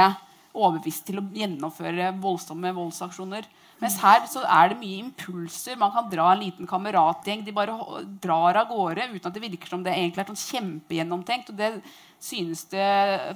[0.55, 3.47] overbevist til å gjennomføre voldsomme voldsaksjoner.
[3.81, 5.75] Mens her så er det mye impulser.
[5.79, 7.43] Man kan dra en liten kameratgjeng.
[7.43, 7.75] De bare
[8.23, 11.51] drar av gårde uten at det virker som det egentlig er sånn kjempegjennomtenkt.
[11.51, 11.71] Og det
[12.23, 12.87] synes det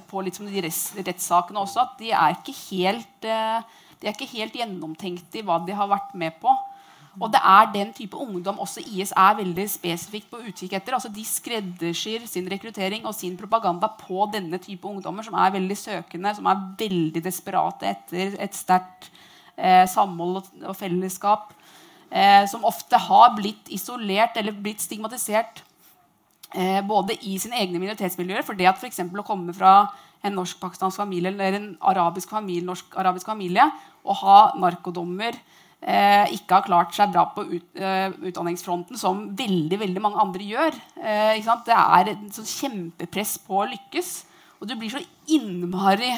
[0.08, 3.60] på litt som de rettssakene også, at de er ikke helt, eh,
[4.00, 6.56] de er ikke helt gjennomtenkte i hva de har vært med på.
[7.18, 10.94] Og det er den type ungdom også IS er veldig spesifikt på utkikk etter.
[10.96, 15.76] Altså De skreddersyr sin rekruttering og sin propaganda på denne type ungdommer, som er veldig
[15.76, 19.10] søkende, som er veldig desperate etter et sterkt
[19.56, 21.50] Eh, samhold og fellesskap,
[22.10, 25.62] eh, som ofte har blitt isolert eller blitt stigmatisert
[26.54, 28.46] eh, både i sine egne minoritetsmiljøer.
[28.46, 29.90] For det at for å komme fra
[30.24, 33.66] en norsk-pakistansk familie eller en arabisk familie, norsk-arabisk familie
[34.04, 35.36] og ha narkodommer
[35.80, 40.44] eh, ikke har klart seg bra på ut, eh, utdanningsfronten som veldig veldig mange andre
[40.44, 40.76] gjør.
[41.00, 44.24] Eh, det er et kjempepress på å lykkes.
[44.60, 46.12] Og du blir så innmari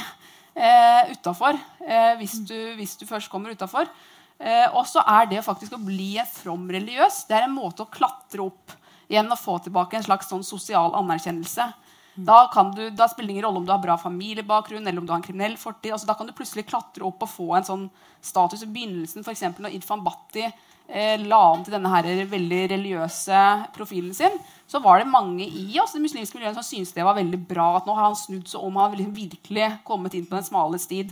[0.55, 2.39] eh, utafor eh, hvis,
[2.79, 3.91] hvis, du først kommer utafor.
[4.39, 7.93] Eh, og så er det faktisk å bli from religiøs det er en måte å
[7.93, 8.75] klatre opp
[9.13, 11.69] igjen og få tilbake en slags sånn sosial anerkjennelse.
[12.13, 12.45] Da,
[12.77, 15.21] du, da, spiller det ingen rolle om du har bra familiebakgrunn eller om du har
[15.21, 15.95] en kriminell fortid.
[15.95, 17.87] Altså, da kan du plutselig klatre opp og få en sånn
[18.25, 19.25] status i begynnelsen.
[19.25, 20.53] For når Irfan Bhatti eh,
[20.89, 23.43] la om til denne her veldig religiøse
[23.73, 24.35] profilen sin,
[24.69, 27.77] så var det mange i oss det muslimske miljøet som syntes det var veldig bra.
[27.77, 30.81] at nå har han snudd så om, han liksom virkelig kommet inn på den smale
[30.81, 31.03] sti.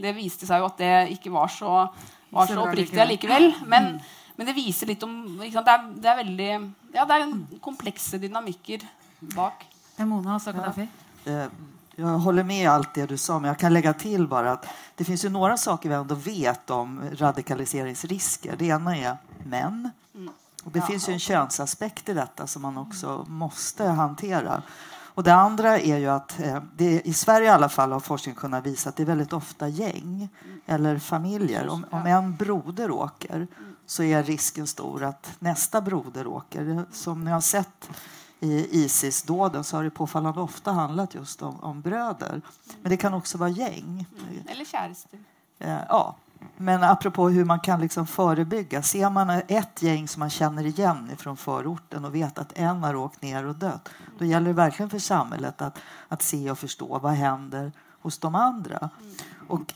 [0.00, 1.86] Det viste seg jo at det ikke var så,
[2.32, 3.50] var så oppriktig allikevel.
[3.68, 3.96] Men,
[4.36, 6.50] men, det viser litt om det er, det, er, veldig
[6.96, 8.84] ja, det er komplekse dynamikker
[9.36, 9.66] bak.
[10.04, 10.88] Mona Sagadafi?
[11.26, 11.48] Eh,
[11.96, 15.04] jag håller med allt det du sa, men jag kan lägga till bara att det
[15.04, 18.56] finns ju några saker vi ändå vet om radikaliseringsrisker.
[18.56, 19.90] Det ena är män.
[20.64, 20.86] Och det ja.
[20.86, 24.62] finns ju en könsaspekt i detta som man också måste hantera.
[25.16, 28.34] Och det andra är ju att eh, det, i Sverige i alla fall har forskning
[28.34, 30.28] kunnat visa att det är väldigt ofta gäng
[30.66, 31.68] eller familjer.
[31.68, 33.46] Om, om en broder åker
[33.86, 36.84] så är risken stor att nästa broder åker.
[36.92, 37.90] Som ni har sett
[38.40, 42.42] i Isis-dåden så har det påfallande ofta handlat just om, om bröder.
[42.82, 44.06] Men det kan också vara gäng.
[44.28, 44.42] Mm.
[44.48, 45.18] Eller kärster.
[45.58, 46.16] Eh, ja.
[46.56, 48.82] Men apropå hur man kan liksom förebygga.
[48.82, 52.96] Ser man ett gäng som man känner igen från förorten och vet att en har
[52.96, 53.88] åkt ner och dött.
[54.18, 58.34] Då gäller det verkligen för samhället att, att se och förstå vad händer hos de
[58.34, 58.78] andra.
[58.78, 59.14] Mm.
[59.48, 59.74] Och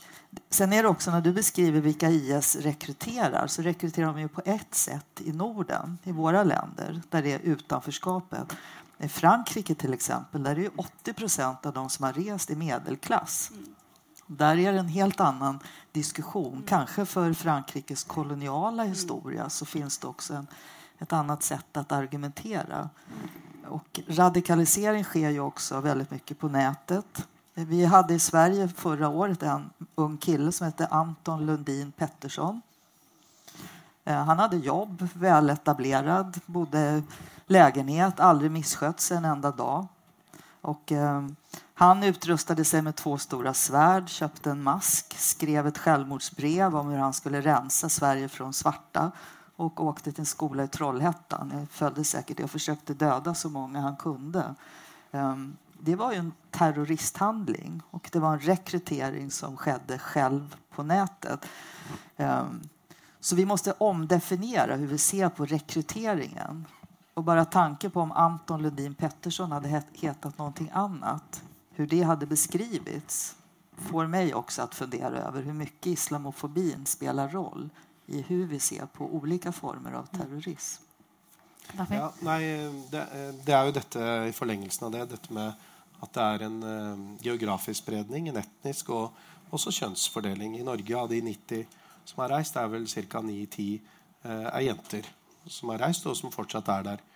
[0.50, 4.42] Sen är det också när du beskriver vilka IS rekryterar så rekryterar de ju på
[4.44, 8.56] ett sätt i Norden, i våra länder, där det är utanförskapet.
[8.98, 13.52] I Frankrike till exempel, där är 80 procent av de som har rest i medelklass.
[14.26, 15.60] Där är det en helt annan
[15.92, 16.52] diskussion.
[16.52, 16.66] Mm.
[16.66, 20.46] Kanske för Frankrikes koloniala historia så finns det också en,
[20.98, 22.90] ett annat sätt att argumentera.
[23.68, 27.26] Och radikalisering sker ju också väldigt mycket på nätet.
[27.54, 32.60] Vi hade i Sverige förra året en ung kille som hette Anton Lundin Pettersson.
[34.04, 37.02] Eh, han hade jobb, väletablerad, bodde
[37.46, 39.86] lägenhet, aldrig misskött sig en enda dag.
[40.60, 41.26] Och, eh,
[41.74, 46.98] han utrustade sig med två stora svärd, köpte en mask, skrev ett självmordsbrev om hur
[46.98, 49.12] han skulle rensa Sverige från svarta
[49.56, 51.52] och åkte till en skola i Trollhättan.
[51.54, 54.54] Jag följde säkert det och försökte döda så många han kunde.
[55.10, 60.82] Um, det var ju en terroristhandling och det var en rekrytering som skedde själv på
[60.82, 61.46] nätet.
[62.16, 62.60] Um,
[63.20, 66.66] så vi måste omdefiniera hur vi ser på rekryteringen.
[67.14, 72.26] Och bara tanke på om Anton Lundin Pettersson hade hetat någonting annat, hur det hade
[72.26, 73.36] beskrivits
[73.76, 77.70] får mig också att fundera över hur mycket islamofobin spelar roll
[78.06, 80.82] i hur vi ser på olika former av terrorism.
[81.76, 83.06] Ja, nej, det,
[83.44, 85.52] det, är ju detta i förlängelsen av det, detta med
[86.00, 89.16] at det er en uh, geografisk spredning, en etnisk og
[89.54, 90.56] også kjønnsfordeling.
[90.58, 91.66] I Norge av de 90
[92.04, 93.22] som har reist, er vel ca.
[93.22, 93.70] 9-10
[94.24, 95.08] uh, er jenter
[95.46, 97.06] som har reist, og som fortsatt er der.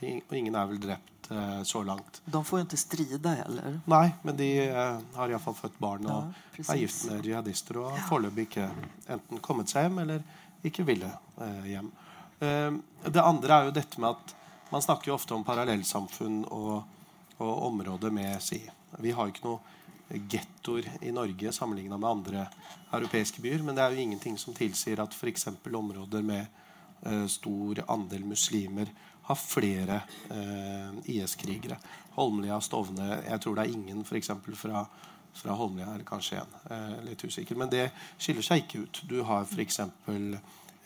[0.00, 2.22] Og ingen er vel drept uh, så langt.
[2.24, 3.80] De får jo ikke stride heller.
[3.90, 7.90] Nei, men de uh, har iallfall født barn og ja, er gift med jihadister og
[7.94, 8.70] har foreløpig ikke
[9.16, 10.24] enten kommet seg hjem eller
[10.66, 11.08] ikke ville
[11.64, 11.86] hjem.
[12.36, 14.34] det andre er jo dette med at
[14.68, 16.82] man snakker jo ofte om parallellsamfunn og
[17.40, 18.60] og området med si
[19.00, 22.46] Vi har ikke noe gettoer i Norge sammenligna med andre
[22.92, 25.46] europeiske byer, men det er jo ingenting som tilsier at f.eks.
[25.64, 26.46] områder med
[27.06, 28.90] eh, stor andel muslimer
[29.28, 30.00] har flere
[30.34, 31.78] eh, IS-krigere.
[32.16, 34.32] Holmlia, Stovne Jeg tror det er ingen f.eks.
[34.58, 34.84] fra
[35.32, 36.54] fra Holmlia, eller kanskje en.
[36.70, 37.56] Eh, litt usikker.
[37.56, 39.02] Men det skiller seg ikke ut.
[39.08, 39.80] Du har f.eks.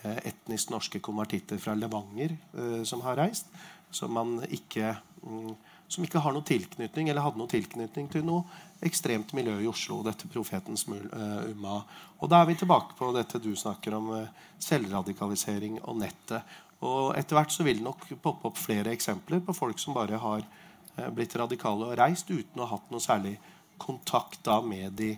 [0.05, 3.49] Eh, etnisk norske konvertitter fra Levanger eh, som har reist,
[3.95, 5.55] som man ikke mm,
[5.88, 8.44] som ikke har noe tilknytning eller hadde noe tilknytning til noe
[8.85, 10.03] ekstremt miljø i Oslo.
[10.05, 11.83] dette profetens uh, eh, umma.
[12.20, 16.42] Og da er vi tilbake på dette du snakker om, uh, selvradikalisering og nettet.
[16.85, 20.20] Og etter hvert så vil det nok poppe opp flere eksempler på folk som bare
[20.20, 23.38] har uh, blitt radikale og reist uten å ha hatt noe særlig
[23.81, 25.14] kontakt da med de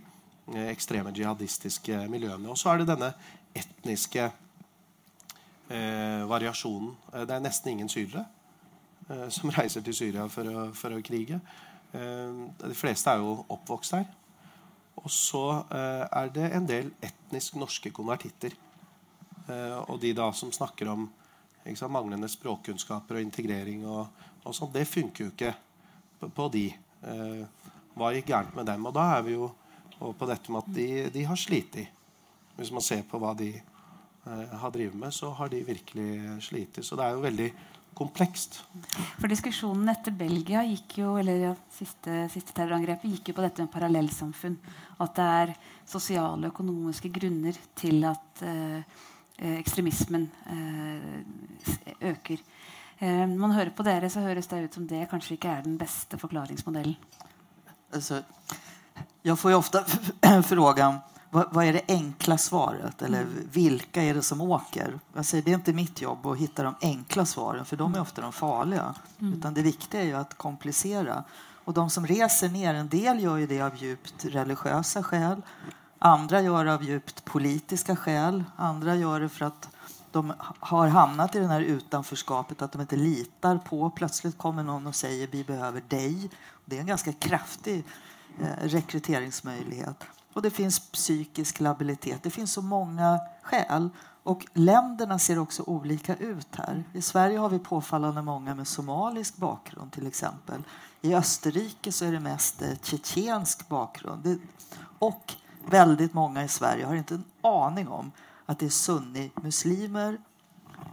[0.71, 2.53] ekstreme jihadistiske miljøene.
[2.53, 3.13] Og så er det denne
[3.57, 4.31] etniske
[5.67, 6.93] variasjonen.
[7.27, 8.23] det er nesten ingen syrere.
[9.07, 11.39] Eh, som reiser til Syria for å, for å krige.
[11.95, 14.07] Eh, de fleste er jo oppvokst her.
[14.97, 18.53] Og så är er det en del etnisk norske konvertitter.
[19.87, 21.11] Og de da som snakker om
[21.75, 24.09] sant, manglende språkkunnskaper og integrering og,
[24.43, 25.55] og sånn, det funker jo ikke
[26.19, 26.75] på, på de.
[27.95, 28.87] Hva gikk gærent med dem?
[28.87, 29.53] Og da er vi jo
[30.01, 31.77] på dette med at de, de har slitt,
[32.57, 33.53] hvis man ser på hva de
[34.25, 36.83] har drevet med, så har de virkelig slitt.
[36.83, 37.53] Så det er jo veldig
[37.97, 38.61] komplekst.
[39.17, 43.65] For Diskusjonen etter Belgia gikk jo, eller ja, siste, siste terrorangrepet gikk jo på dette
[43.65, 44.57] med parallellsamfunn.
[45.03, 45.55] At det er
[45.89, 49.03] sosiale og økonomiske grunner til at eh,
[49.39, 49.63] eh,
[52.13, 52.45] øker.
[52.99, 55.67] Eh, når man hører på dere, så høres det ut som det kanskje ikke er
[55.67, 56.97] den beste forklaringsmodellen.
[57.95, 58.23] Alltså,
[59.23, 59.85] jag får ju ofta
[60.43, 60.99] frågan
[61.31, 63.03] vad, vad, är det enkla svaret?
[63.03, 64.99] Eller vilka är det som åker?
[65.15, 68.01] Jag säger, det är inte mitt jobb att hitta de enkla svaren, för de är
[68.01, 68.95] ofta de farliga.
[69.21, 69.35] Mm.
[69.35, 71.25] Utan det viktiga är ju att komplicera.
[71.65, 75.43] Och de som reser ner, en del gör ju det av djupt religiösa skäl.
[75.99, 78.45] Andra gör det av djupt politiska skäl.
[78.57, 79.69] Andra gör det för att
[80.11, 83.91] de har hamnat i det här utanförskapet, att de inte litar på.
[83.91, 86.31] Plötsligt kommer någon och säger vi behöver dig.
[86.65, 87.85] Det är en ganska kraftig
[88.41, 90.05] eh, rekryteringsmöjlighet.
[90.37, 92.23] Och det finns psykisk labilitet.
[92.23, 93.89] Det finns så många skäl.
[94.23, 96.85] Och länderna ser också olika ut här.
[96.93, 100.63] I Sverige har vi påfallande många med somalisk bakgrund till exempel.
[101.01, 104.41] I Österrike så är det mest eh, tjetjensk bakgrund.
[104.99, 105.35] och
[105.67, 108.13] väldigt många i Sverige har inte en aning om
[108.47, 110.19] att det är sunni-muslimer,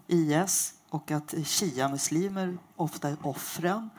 [0.08, 3.90] IS, och att shia-muslimer ofta är offren.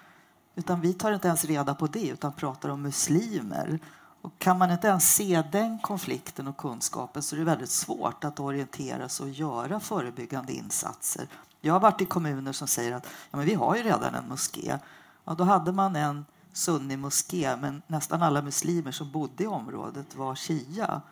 [0.54, 3.80] Utan vi tar inte ens reda på det, utan pratar om muslimer.
[4.24, 8.24] Och kan man inte ens se den konflikten och kunskapen så är det väldigt svårt
[8.24, 11.28] att orientera sig och göra förebyggande insatser.
[11.60, 14.28] Jag har varit i kommuner som säger att ja, men vi har ju redan en
[14.28, 14.78] moské.
[15.24, 20.34] Ja, då hade man en sunni-moské, men nästan alla muslimer som bodde i området var
[20.34, 21.02] shia.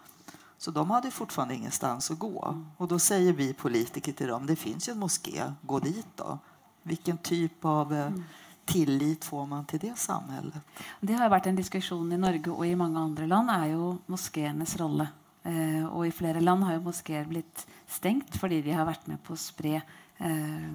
[0.58, 2.64] Så de hade fortfarande ingenstans att gå.
[2.76, 6.38] Och då säger vi politiker till dem, det finns ju en moské, gå dit då.
[6.82, 8.06] Vilken typ av eh.
[8.06, 8.24] Mm
[8.64, 10.54] tillit får man till det samhället?
[11.00, 14.76] Det har varit en diskussion i Norge och i många andra land är ju moskéernas
[14.76, 15.06] roll.
[15.42, 19.22] Eh, och i flera land har ju moskéer blivit stängt för de har varit med
[19.22, 19.82] på att sprida
[20.18, 20.72] eh,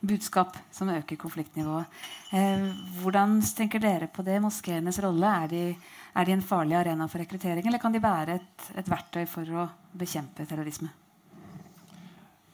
[0.00, 1.86] budskap som ökar konfliktnivået.
[2.32, 4.40] Eh, hvordan tenker dere på det?
[4.40, 5.22] Moskéernas roll?
[5.22, 5.76] Är de
[6.14, 9.50] er de en farlig arena for rekruttering, eller kan de være et, et verktøy for
[9.50, 9.66] å
[9.98, 10.92] bekjempe terrorisme?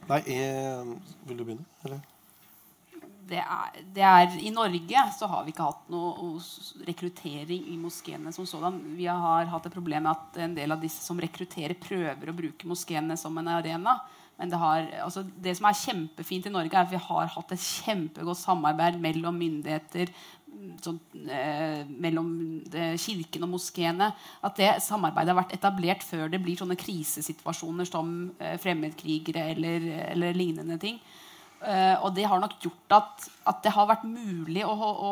[0.09, 0.95] Nei, jeg,
[1.29, 1.51] vil du?
[1.85, 2.01] Eller?
[3.31, 6.33] Det er, det er, I Norge så har vi ikke hatt noe
[6.87, 8.81] rekruttering i moskeene som sådan.
[8.97, 12.35] Vi har hatt et problem med at en del av disse som rekrutterer, prøver å
[12.35, 14.01] bruke moskeene som en arena.
[14.41, 17.51] Men det, har, altså det, som er kjempefint i Norge, er at vi har hatt
[17.53, 20.09] et kjempegodt samarbeid mellom myndigheter,
[20.81, 20.97] sånn,
[21.29, 22.31] eh, mellom
[22.73, 24.11] eh, kirken og moskeene.
[24.41, 29.87] At det samarbeidet har vært etablert før det blir sånne krisesituasjoner som eh, fremmedkrigere eller,
[30.09, 30.97] eller, lignende ting.
[31.61, 35.11] Uh, og det har nok gjort at, at, det har vært mulig å, å,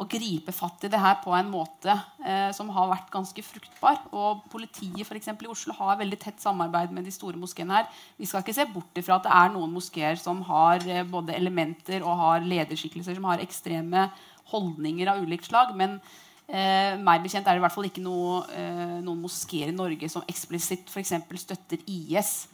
[0.00, 4.00] å, gripe fatt i det her på en måte uh, som har vært ganske fruktbar.
[4.16, 7.90] Og politiet for i Oslo har veldig tett samarbeid med de store moskeene her.
[8.16, 11.36] Vi skal ikke se bort ifra at det er noen moskeer som har eh, både
[11.36, 14.08] elementer og har lederskikkelser som har ekstreme
[14.52, 15.74] holdninger av ulikt slag.
[15.76, 15.98] Men
[16.48, 20.10] eh, meg bekjent er det i hvert fall ikke noe, eh, noen moskeer i Norge
[20.12, 22.46] som eksplisitt for støtter IS.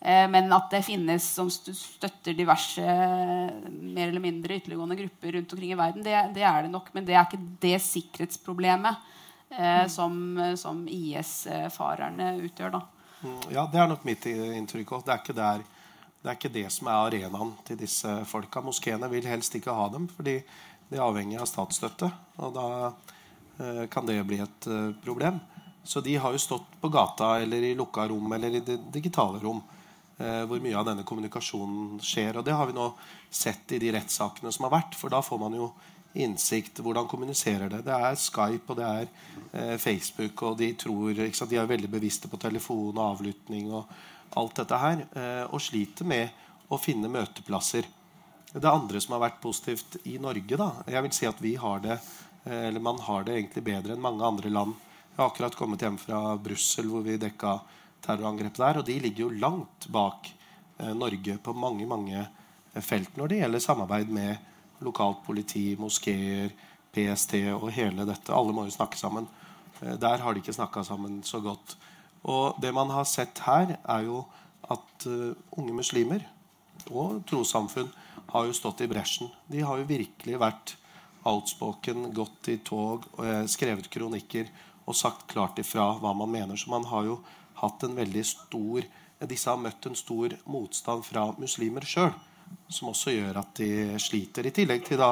[0.00, 2.84] Eh, men at det finnes som støtter diverse
[3.68, 6.88] mer eller mindre ytterliggående grupper rundt omkring i verden, det, det, er det nok.
[6.96, 9.10] Men det er ikke det sikkerhetsproblemet
[9.58, 10.16] eh, som,
[10.56, 12.78] som IS-farerne utgjør.
[12.78, 12.82] da.
[13.20, 15.04] Mm, ja, det er nok mitt inntrykk òg.
[15.04, 18.64] Det, det er ikke det som er arenaen til disse folka.
[18.64, 20.08] Moskeene vil helst ikke ha dem.
[20.16, 20.40] fordi
[20.90, 22.08] de er avhengig av statsstøtte,
[22.42, 22.68] og da
[23.62, 25.38] eh, kan det bli et eh, problem.
[25.86, 29.38] Så de har jo stått på gata eller i lukka rom eller i det digitale
[29.40, 29.79] rom eh,
[30.20, 32.36] Eh, hvor mye av denne kommunikasjonen skjer.
[32.36, 32.90] Og det har vi nå
[33.32, 35.70] sett i de rettssakene som har vært, for da får man jo
[36.20, 36.82] innsikt.
[36.84, 37.84] Hvordan kommuniserer det?
[37.86, 41.88] Det er Skype og det er eh, Facebook, og de tror sant, De er veldig
[41.88, 43.88] bevisste på telefon og avlytting og
[44.36, 47.88] alt dette her, eh, og sliter med å finne møteplasser.
[48.52, 51.80] Det andre som har vært positivt i Norge da, jeg vil si at vi har
[51.80, 51.96] det,
[52.44, 54.74] eh, eller Man har det egentlig bedre enn mange andre land.
[55.14, 57.60] Jeg har akkurat kommet hjem fra Brussel, hvor vi dekka
[58.04, 58.80] terrorangrep der.
[58.80, 60.30] Og de ligger jo langt bak
[60.78, 66.52] eh, Norge på mange mange eh, felt når det gjelder samarbeid med lokalt politi, moskeer,
[66.94, 68.34] PST og hele dette.
[68.34, 69.28] Alle må jo snakke sammen.
[69.80, 71.76] Eh, der har de ikke snakka sammen så godt.
[72.28, 74.24] Og det man har sett her, er jo
[74.70, 75.06] at
[75.56, 76.20] unge muslimer
[76.92, 77.88] og trossamfunn
[78.30, 79.30] har jo stått i bresjen.
[79.48, 80.74] De har jo virkelig vært
[81.26, 83.08] outspoken, gått i tog,
[83.48, 84.52] skrevet kronikker
[84.84, 86.60] og sagt klart ifra hva man mener.
[86.60, 87.16] Så man har jo
[87.60, 88.88] hatt en veldig stor
[89.28, 92.14] Disse har møtt en stor motstand fra muslimer sjøl,
[92.72, 94.46] som også gjør at de sliter.
[94.48, 95.10] I tillegg til da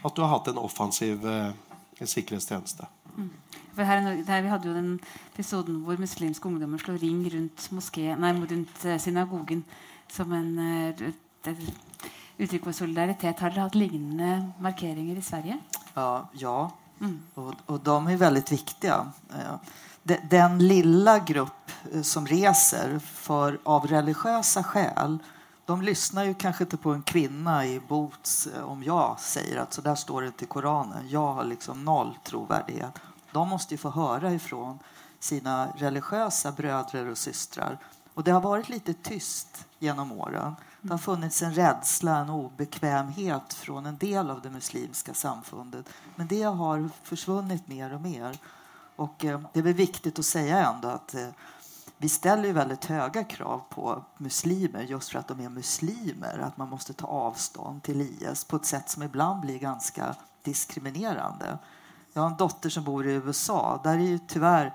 [0.00, 1.52] at du har hatt en offensiv eh,
[2.00, 2.88] sikkerhetstjeneste.
[3.18, 3.28] Mm.
[3.74, 4.94] For her, her, vi hadde jo den
[5.34, 9.60] episoden hvor muslimske ungdommer slår ring rundt, moské, nei, rundt uh, synagogen
[10.10, 11.04] som en uh,
[12.40, 13.44] uttrykk for solidaritet.
[13.44, 15.60] Har dere hatt lignende markeringer i Sverige?
[15.94, 16.58] Ja, ja.
[17.00, 17.20] Mm.
[17.34, 19.12] Och, och, de är väldigt viktiga.
[20.30, 25.18] Den lilla grupp eh, som reser för, av religiösa skäl
[25.70, 29.72] de lyssnar ju kanske inte på en kvinna i boots eh, om jag säger att
[29.72, 31.08] så där står det inte i Koranen.
[31.08, 32.98] Jag har liksom noll trovärdighet.
[33.32, 34.78] De måste ju få höra ifrån
[35.18, 37.78] sina religiösa bröder och systrar.
[38.14, 40.56] Och det har varit lite tyst genom åren.
[40.80, 45.88] Det har funnits en rädsla, en obekvämhet från en del av det muslimska samfundet.
[46.16, 48.38] Men det har försvunnit mer och mer.
[48.96, 51.28] Och eh, det är väl viktigt att säga ändå att eh,
[51.98, 56.38] vi ställer ju väldigt höga krav på muslimer just för att de är muslimer.
[56.38, 61.58] Att man måste ta avstånd till IS på ett sätt som ibland blir ganska diskriminerande.
[62.12, 63.80] Jag har en dotter som bor i USA.
[63.84, 64.74] Där är ju tyvärr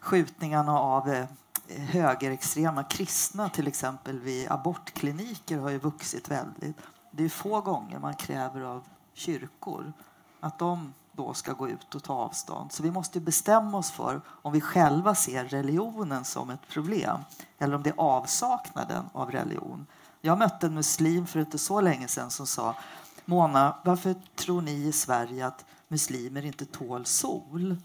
[0.00, 1.26] skjutningarna av eh,
[1.68, 6.76] högerextrema kristna till exempel vid abortkliniker har ju vuxit väldigt.
[7.10, 8.84] Det är få gånger man kräver av
[9.14, 9.92] kyrkor
[10.40, 12.72] att de då ska gå ut och ta avstånd.
[12.72, 17.20] Så vi måste bestämma oss för om vi själva ser religionen som ett problem
[17.58, 19.86] eller om det är avsaknaden av religion.
[20.20, 22.76] Jag mötte en muslim för inte så länge sedan som sa
[23.24, 27.76] Mona, varför tror ni i Sverige att muslimer inte tål sol?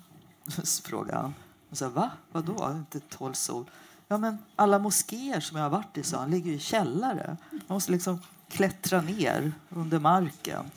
[0.83, 1.33] frågade han.
[1.69, 2.11] Och sa, Va?
[2.31, 3.69] Vadå inte tål sol?
[4.07, 7.37] Ja, men alla moskéer som jag har varit i, sa han, ligger i källare.
[7.51, 8.19] Man måste liksom
[8.49, 10.71] klättra ner under marken.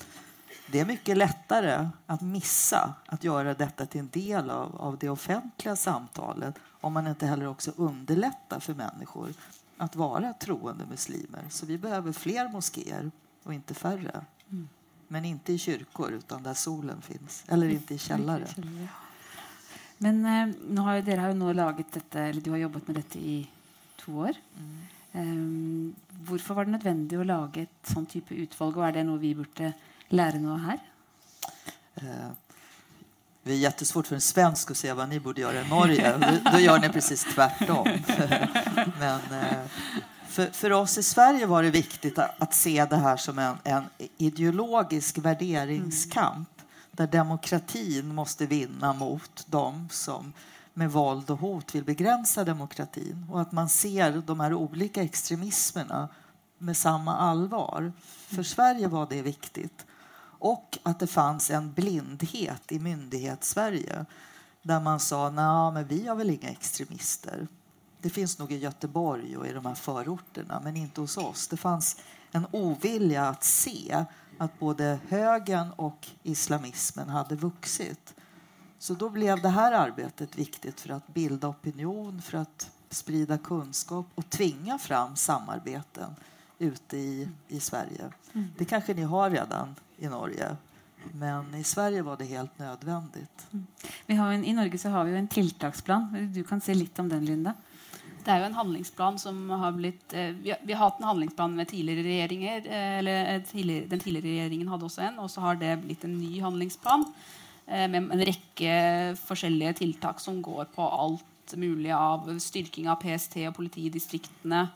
[0.72, 5.08] Det är mycket lättare att missa att göra detta till en del av, av det
[5.08, 9.34] offentliga samtalet om man inte heller också underlättar för människor
[9.76, 11.44] att vara troende muslimer.
[11.50, 13.10] Så vi behöver fler moskéer
[13.42, 14.24] och inte färre.
[14.50, 14.68] Mm.
[15.08, 17.44] Men inte i kyrkor, utan där solen finns.
[17.48, 18.46] Eller inte i källare.
[19.98, 22.96] Men eh, nu har dere har jo nå laget dette, eller du har jobbat med
[22.96, 23.48] detta i
[23.96, 24.32] två år.
[24.58, 24.78] Mm.
[25.12, 29.20] Um, hvorfor var det nödvändigt att lage et sånn type utvalg, og er det något
[29.20, 29.72] vi borde
[30.12, 30.78] lära något här?
[31.94, 32.30] Eh, uh,
[33.42, 36.18] det är jättesvårt för en svensk att säga vad ni borde göra i Norge.
[36.18, 37.88] då, då gör ni precis tvärtom.
[38.98, 39.66] Men eh,
[40.28, 43.56] för, för, oss i Sverige var det viktigt att, att se det här som en,
[43.64, 43.84] en
[44.18, 46.48] ideologisk värderingskamp
[46.92, 50.32] där demokratin måste vinna mot dem som
[50.74, 56.08] med våld och hot vill begränsa demokratin och att man ser de här olika extremismerna
[56.58, 57.92] med samma allvar.
[58.26, 59.86] För Sverige var det viktigt.
[60.40, 64.04] Och att det fanns en blindhet i myndighetssverige
[64.62, 67.48] där man sa nej, men vi har väl inga extremister.
[68.00, 71.48] Det finns nog i Göteborg och i de här förorterna, men inte hos oss.
[71.48, 71.96] Det fanns
[72.32, 74.04] en ovilja att se
[74.38, 78.14] att både högern och islamismen hade vuxit.
[78.78, 84.06] Så då blev det här arbetet viktigt för att bilda opinion, för att sprida kunskap
[84.14, 86.14] och tvinga fram samarbeten
[86.58, 88.12] ute i, i Sverige.
[88.32, 88.48] Mm.
[88.58, 90.56] Det kanske ni har redan i Norge,
[91.12, 93.46] men i Sverige var det helt nödvändigt.
[93.52, 93.66] Mm.
[94.06, 96.32] Vi har en, I Norge så har vi en tiltaksplan.
[96.34, 97.54] Du kan säga lite om den, Linda.
[98.24, 100.12] Det är ju en handlingsplan som har blivit...
[100.12, 102.56] Eh, vi, har, vi, har, haft en handlingsplan med tidigare regeringar.
[102.56, 106.04] Eh, eller eh, tidligere, den tidigare regeringen hade också en, och så har det blivit
[106.04, 107.12] en ny handlingsplan
[107.66, 111.24] eh, med en räcka olika tiltak som går på allt
[111.56, 114.68] möjligt av styrking av PST och politidistrikterna,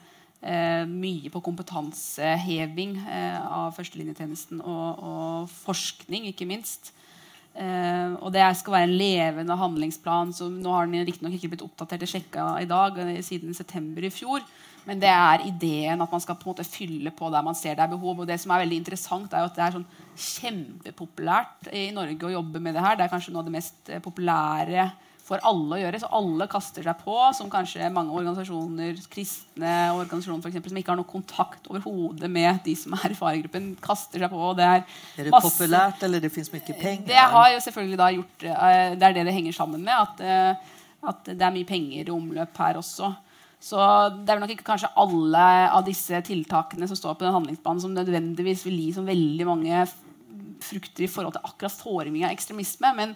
[0.44, 6.92] eh, mycket på kompetanseheving eh, av førstelinjetjenesten och, og forskning, inte minst.
[7.54, 10.32] Uh, og det skal være en levende handlingsplan.
[10.34, 14.02] så Nå har den riktignok ikke blitt oppdatert og sjekka i dag, eh, siden september
[14.02, 14.42] i fjor.
[14.84, 17.76] Men det er ideen at man skal på en måte fylle på der man ser
[17.78, 18.20] det er behov.
[18.20, 19.86] Og det som er veldig interessant, er jo at det er sånn
[20.18, 22.98] kjempepopulært i Norge å jobbe med det her.
[22.98, 24.90] Det er kanskje noe av det mest eh, populære
[25.24, 26.00] for alle å gjøre.
[26.02, 30.92] Så alle kaster seg på, som kanskje mange organisasjoner, kristne organisasjoner for eksempel, som ikke
[30.92, 34.52] har noe kontakt overhodet med de som er i faregruppen, kaster seg på.
[34.58, 34.84] Det er,
[35.16, 37.08] er, det masse, populært, eller det fins mye penger?
[37.08, 39.94] Det har jo selvfølgelig da gjort eh, Det er det det henger sammen med.
[39.96, 40.80] At, eh,
[41.14, 43.14] at det er mye penger i omløp her også.
[43.64, 43.80] Så
[44.20, 47.94] det er nok ikke kanskje alle av disse tiltakene som står på den handlingsplanen, som
[47.96, 49.86] nødvendigvis vil gi som veldig mange
[50.64, 52.90] frukter i forhold til akkurat forebygging av ekstremisme.
[52.96, 53.14] Men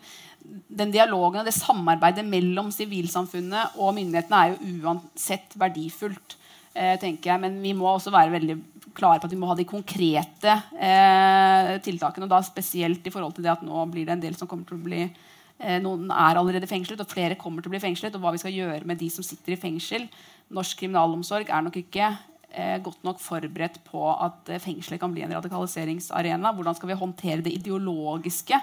[0.68, 6.36] den dialogen og det samarbeidet mellom sivilsamfunnet og myndighetene er jo uansett verdifullt.
[6.74, 7.42] Eh, Tenker jeg.
[7.42, 8.58] Men vi må også være veldig
[8.96, 12.26] klare på at vi må ha de konkrete eh, tiltakene.
[12.26, 14.68] og da Spesielt i forhold til det at nå blir det en del som kommer
[14.68, 18.16] til å bli eh, Noen er allerede fengslet, og flere kommer til å bli fengslet.
[18.16, 20.08] Og hva vi skal gjøre med de som sitter i fengsel.
[20.54, 22.12] Norsk kriminalomsorg er nok ikke
[22.52, 26.54] eh, godt nok forberedt på at eh, fengselet kan bli en radikaliseringsarena.
[26.56, 28.60] Hvordan skal vi håndtere det ideologiske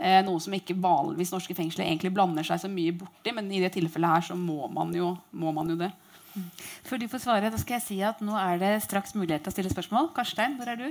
[0.00, 3.60] Eh, noe som ikke vanligvis norske fengsler egentlig blander seg så mye borti, men i
[3.60, 5.90] det tilfellet her så må man jo, må man jo det.
[6.86, 9.52] Før du får svare, da skal jeg si at nå er det straks mulighet til
[9.52, 10.12] å stille spørsmål.
[10.16, 10.88] Karstein, hvor er du?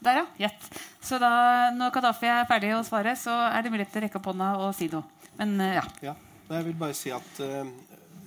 [0.00, 0.26] Der, ja.
[0.46, 0.68] Gjett.
[1.04, 1.32] Så da,
[1.76, 4.50] når Kadafi er ferdig å svare, så er det mulighet til å rekke opp hånda
[4.62, 5.04] og si noe.
[5.36, 5.84] Men eh, ja.
[6.06, 6.14] Ja,
[6.54, 7.74] jeg vil bare si at eh,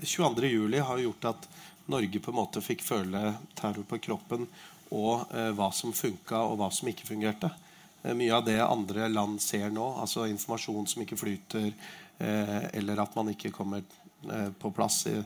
[0.03, 0.77] 22.07.
[0.85, 1.49] har gjort at
[1.89, 4.45] Norge på en måte fikk føle terror på kroppen
[4.93, 7.49] og eh, hva som funka og hva som ikke fungerte.
[8.03, 11.71] Eh, mye av det andre land ser nå, altså informasjon som ikke flyter,
[12.19, 13.83] eh, eller at man ikke kommer
[14.29, 15.17] eh, på plass i,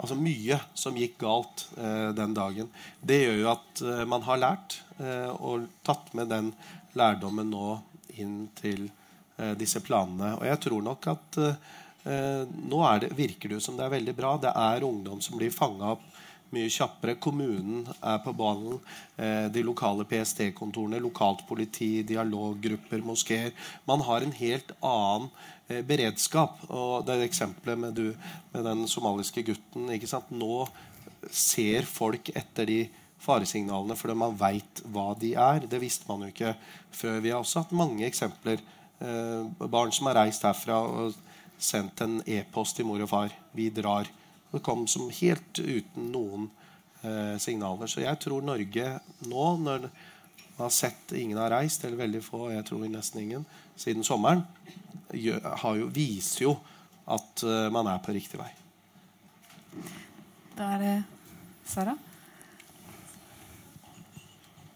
[0.00, 2.70] Altså mye som gikk galt eh, den dagen.
[3.04, 6.48] Det gjør jo at eh, man har lært eh, og tatt med den
[6.96, 7.74] lærdommen nå
[8.16, 10.38] inn til eh, disse planene.
[10.38, 11.60] Og jeg tror nok at eh,
[12.08, 14.32] eh nå det, virker det jo som det er veldig bra.
[14.40, 16.08] Det er ungdom som blir fanga opp
[16.54, 17.16] mye kjappere.
[17.22, 18.78] Kommunen er på ballen.
[19.16, 23.52] Eh, de lokale PST-kontorene, lokalt politi, dialoggrupper, moskeer.
[23.88, 25.28] Man har en helt annen
[25.68, 26.62] eh, beredskap.
[26.68, 28.14] Og det er eksempelet med, du,
[28.54, 29.90] med den somaliske gutten.
[29.94, 30.32] ikke sant?
[30.34, 30.66] Nå
[31.30, 32.80] ser folk etter de
[33.20, 35.66] faresignalene fordi man veit hva de er.
[35.70, 36.54] Det visste man jo ikke
[36.90, 37.18] før.
[37.20, 38.62] Vi har også hatt mange eksempler.
[39.00, 41.18] Eh, barn som har reist herfra og
[41.60, 43.36] sendt en e-post til mor og far.
[43.56, 44.08] Vi drar.
[44.50, 46.48] Det kom som helt uten noen
[47.02, 47.90] eh, signaler.
[47.90, 48.88] Så jeg tror Norge
[49.30, 53.46] nå, når man har sett ingen har reist, eller veldig få, jeg tror nesten ingen,
[53.80, 54.42] siden sommeren,
[55.16, 55.38] jo,
[55.94, 56.58] viser jo
[57.10, 58.50] at uh, man er på riktig vei.
[60.58, 60.94] Da er det
[61.66, 61.96] Sara.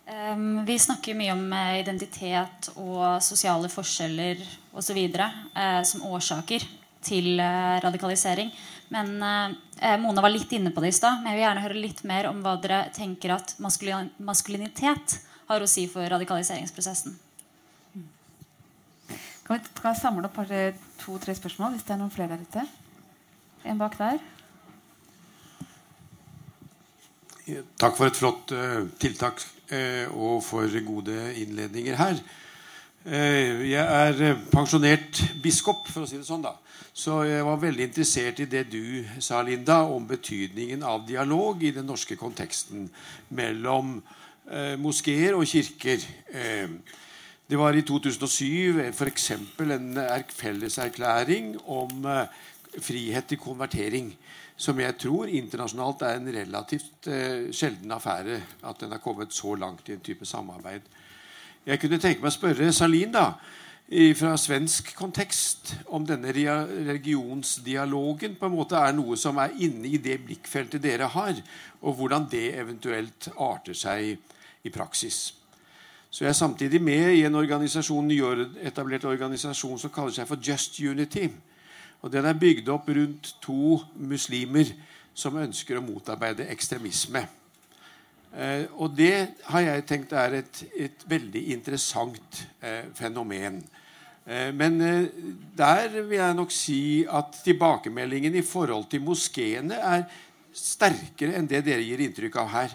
[0.04, 4.40] Um, vi snakker mye om uh, identitet og sosiale forskjeller
[4.76, 4.98] osv.
[5.16, 6.66] Uh, som årsaker
[7.04, 8.52] til uh, radikalisering.
[8.94, 11.20] Men uh, Mona var litt inne på det i stad.
[11.20, 15.18] Men jeg vil gjerne høre litt mer om hva dere tenker at maskulin maskulinitet
[15.48, 17.18] har å si for radikaliseringsprosessen.
[19.44, 20.38] Kan vi, kan vi samle opp
[21.02, 22.64] to-tre spørsmål hvis det er noen flere der ute?
[23.68, 24.22] En bak der.
[27.76, 32.22] Takk for et flott uh, tiltak uh, og for gode innledninger her.
[33.04, 36.40] Jag jeg er eh, pensjonert biskop, for å si det sånn.
[36.40, 36.54] da.
[36.96, 41.74] Så jeg var veldig interessert i det du sa, Linda, om betydningen av dialog i
[41.76, 42.86] den norske konteksten
[43.28, 43.98] mellom
[44.48, 46.00] eh, moskeer og kirker.
[46.32, 46.72] Eh,
[47.44, 49.30] det var i 2007 eh, f.eks.
[49.36, 50.00] en
[50.32, 52.42] felleserklæring om eh,
[52.80, 54.14] frihet til konvertering.
[54.56, 58.40] Som jeg tror internasjonalt er en relativt eh, sjelden affære.
[58.64, 60.88] At den har kommet så langt i en type samarbeid.
[61.64, 63.30] Jeg kunne tenke meg å spørre Salin da,
[64.18, 69.98] fra svensk kontekst om denne religionsdialogen på en måte er noe som er inne i
[70.02, 71.34] det blikkfeltet dere har,
[71.80, 74.18] og hvordan det eventuelt arter seg
[74.64, 75.34] i praksis.
[76.10, 80.80] Så jeg er samtidig med i en organisasjon, nyetablert organisasjon som kaller seg for Just
[80.80, 81.28] Unity.
[82.04, 84.64] Og Den er bygd opp rundt to muslimer
[85.14, 87.43] som ønsker å motarbeide ekstremisme.
[88.34, 93.60] Eh, og det har jeg tenkt er et, et veldig interessant eh, fenomen.
[94.26, 95.04] Eh, men eh,
[95.56, 100.04] der vil jeg nok si at tilbakemeldingen i forhold til moskeene er
[100.54, 102.74] sterkere enn det dere gir inntrykk av her.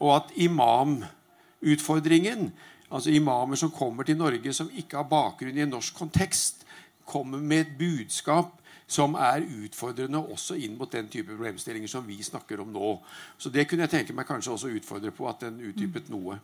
[0.00, 2.52] Og at imamutfordringen,
[2.90, 6.64] altså imamer som kommer til Norge som ikke har bakgrunn i en norsk kontekst,
[7.04, 8.56] kommer med et budskap
[8.86, 12.94] som er utfordrende også inn mot den type problemstillinger som vi snakker om nå.
[13.38, 16.38] Så det kunne jeg tenke meg kanskje også utfordre på, at den utdypet noe.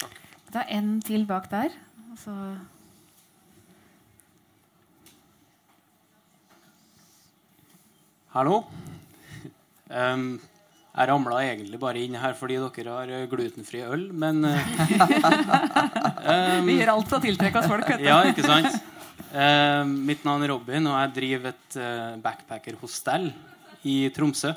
[0.00, 0.20] Takk.
[0.50, 1.74] Det er en til bak der.
[2.18, 2.34] Så
[8.30, 8.60] Hallo.
[9.90, 10.38] Um,
[10.94, 16.92] jeg ramla egentlig bare inn her fordi dere har glutenfri øl, men um, Vi gjør
[16.94, 17.90] alt for å tiltrekke oss folk.
[17.98, 18.70] ja, ikke sant?
[19.30, 23.28] Eh, mitt navn er Robin, og jeg driver et eh, backpackerhostell
[23.86, 24.50] i Tromsø.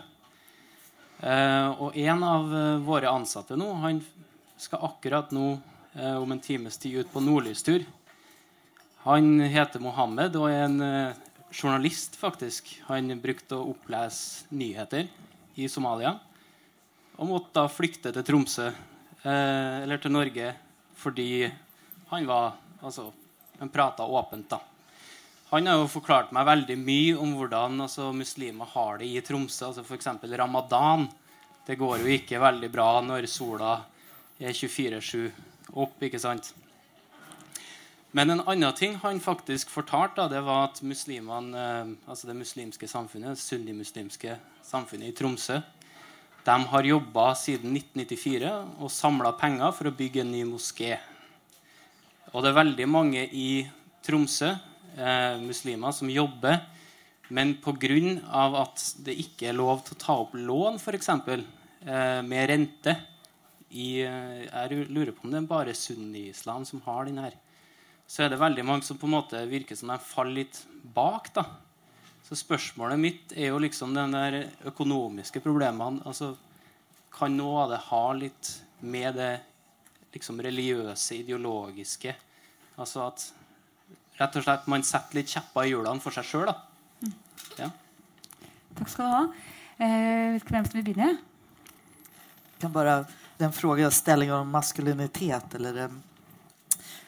[1.22, 4.02] Eh, og en av eh, våre ansatte nå han
[4.58, 5.52] skal akkurat nå
[5.94, 7.86] eh, om en times tid ut på nordlystur.
[9.06, 11.22] Han heter Mohammed og er en eh,
[11.54, 12.74] journalist, faktisk.
[12.90, 15.06] Han brukte å opplese nyheter
[15.54, 16.18] i Somalia.
[17.22, 18.72] Og måtte da flykte til Tromsø,
[19.22, 20.56] eller til Norge,
[20.98, 21.46] fordi
[22.10, 23.12] han var altså,
[23.64, 24.50] men prata åpent.
[24.50, 24.60] da.
[25.50, 29.70] Han har jo forklart meg veldig mye om hvordan altså, muslimer har det i Tromsø.
[29.70, 30.10] altså F.eks.
[30.36, 31.08] ramadan.
[31.64, 33.78] Det går jo ikke veldig bra når sola
[34.36, 35.32] er 24-7
[35.80, 35.96] opp.
[36.04, 36.52] ikke sant?
[38.12, 42.88] Men en annen ting han faktisk fortalte, det var at muslimene, eh, altså det muslimske
[42.92, 44.36] samfunnet, sunnimuslimske
[44.68, 45.62] samfunnet i Tromsø
[46.44, 48.52] de har jobba siden 1994
[48.84, 50.98] og samla penger for å bygge en ny moské.
[52.34, 53.64] Og det er veldig mange i
[54.04, 54.48] Tromsø,
[54.98, 56.64] eh, muslimer som jobber,
[57.30, 58.58] men pga.
[58.62, 62.98] at det ikke er lov til å ta opp lån, f.eks., eh, med rente
[63.70, 67.34] i, eh, Jeg lurer på om det er bare sunni-islam som har den her.
[68.08, 71.34] Så er det veldig mange som på en måte virker som de faller litt bak.
[71.34, 71.46] da.
[72.24, 76.02] Så spørsmålet mitt er jo liksom den der økonomiske problemene.
[76.04, 76.36] altså
[77.12, 79.42] Kan noe av det ha litt med det
[80.14, 82.16] liksom religiøse, ideologiske
[82.74, 83.24] Altså at
[84.18, 86.50] rett og slett man setter litt kjepper i hjulene for seg sjøl.
[87.60, 87.68] Ja.
[88.80, 89.20] Takk skal du ha.
[89.78, 91.12] Eh, hvem som vil begynne?
[92.64, 93.06] kan bara,
[93.38, 95.90] den frågeställningen om maskulinitet eller eh,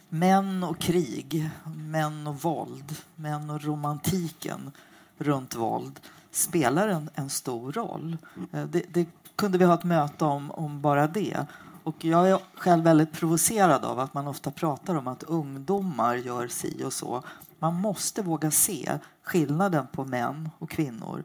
[0.10, 4.72] män och krig, män och våld, män och romantiken
[5.18, 6.00] runt våld
[6.32, 8.18] spelar en, en stor roll.
[8.52, 11.46] Eh, det, det, kunde vi ha ett möte om, om bara det.
[11.86, 16.48] Och jag är själv väldigt provocerad av att man ofta pratar om att ungdomar gör
[16.48, 17.24] si och så.
[17.60, 21.24] Man måste våga se skillnaden på män och kvinnor.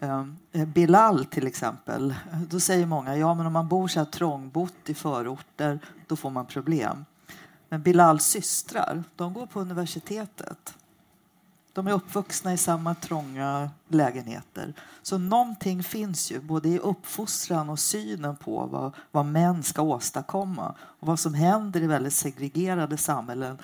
[0.00, 2.14] Ehm, eh, Bilal till exempel,
[2.48, 6.30] då säger många ja men om man bor så här trångbott i förorter då får
[6.30, 7.04] man problem.
[7.68, 10.74] Men Bilals systrar, de går på universitetet.
[11.72, 14.74] De är uppvuxna i samma trånga lägenheter.
[15.02, 20.74] Så någonting finns ju både i uppfostran och synen på vad, vad män ska åstadkomma
[20.80, 23.58] och vad som händer i väldigt segregerade samhällen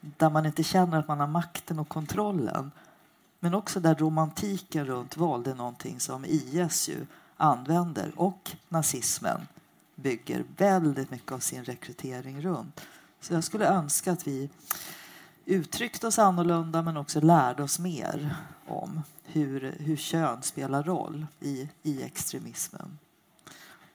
[0.00, 2.70] där man inte känner att man har makten och kontrollen.
[3.40, 7.06] Men också där romantiken runt våld är någonting som IS ju
[7.36, 9.40] använder och nazismen
[9.94, 12.80] bygger väldigt mycket av sin rekrytering runt.
[13.20, 14.50] Så jag skulle önska att vi
[15.48, 18.36] uttryckte oss annorlunda men också lärde oss mer
[18.66, 22.98] om hur, hur kön spelar roll i, i extremismen.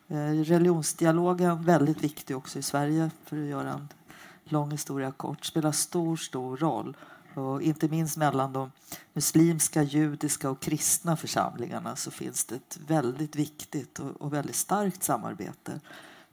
[0.07, 3.87] Eh, religionsdialogen väldigt viktig också i Sverige för att göra en
[4.43, 5.45] lång historia kort.
[5.45, 6.97] Spelar stor, stor roll.
[7.35, 8.71] Och inte minst mellan de
[9.13, 15.03] muslimska, judiska och kristna församlingarna så finns det ett väldigt viktigt och, och väldigt starkt
[15.03, 15.79] samarbete.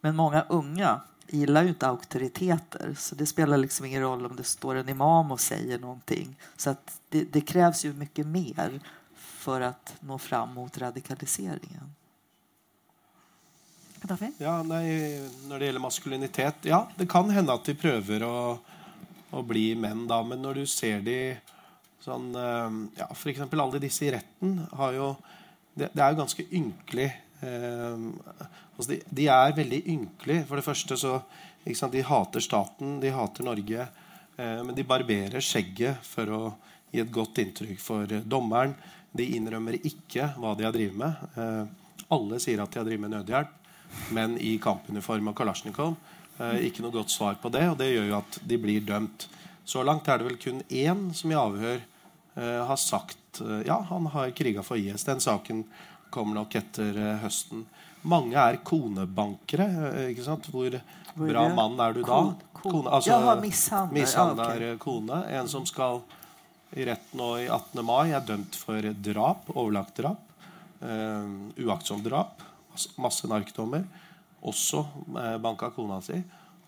[0.01, 1.01] Men många unga
[1.37, 5.33] gillar ju inte auktoriteter så det spelar liksom ingen roll om det står en imam
[5.33, 6.37] och säger någonting.
[6.57, 8.81] Så att det, det krävs ju mycket mer
[9.15, 11.95] för att nå fram mot radikaliseringen.
[14.39, 18.61] Ja, nej, när det gäller maskulinitet Ja, det kan hända att de prövar att,
[19.31, 21.37] att bli män då, Men när du ser de
[22.01, 25.15] sånn eh, ja, för exempel alla disse i retten har ju
[25.75, 27.23] Det, det är ganska ganske ynkelig.
[27.41, 27.99] Eh,
[28.81, 30.47] altså de, de, er veldig ynkelige.
[30.49, 31.15] For det første så
[31.77, 33.87] sant, De hater staten, de hater Norge.
[34.37, 36.43] Eh, men de barberer skjegget for å
[36.91, 38.75] gi et godt inntrykk for eh, dommeren.
[39.13, 41.25] De innrømmer ikke hva de har drevet med.
[41.37, 41.65] Eh,
[42.11, 43.57] alle sier at de har drevet med nødhjelp
[44.15, 45.95] men i kampuniform og kalasjnikov.
[46.41, 49.27] Eh, ikke noe godt svar på det, og det gjør jo at de blir dømt.
[49.65, 53.81] Så langt er det vel kun én som i avhør eh, har sagt eh, ja,
[53.91, 55.07] han har kriga for IS.
[55.07, 55.65] Den saken
[56.11, 57.67] kommer nok etter eh, høsten.
[58.09, 59.67] Mange er konebankere.
[59.91, 60.49] Eh, ikke sant?
[60.53, 60.79] Hvor
[61.21, 62.23] bra mann er du da?
[62.61, 64.79] Kone, altså, mishandler okay.
[64.81, 65.23] kone.
[65.33, 66.03] En som skal
[66.77, 67.81] i rett nå i 18.
[67.83, 70.27] mai er dømt for drap, overlagt drap.
[70.81, 72.45] Uh, uaktsomt drap
[73.01, 73.85] masse narkdommer.
[74.41, 74.85] Også
[75.21, 76.19] eh, banka kona si.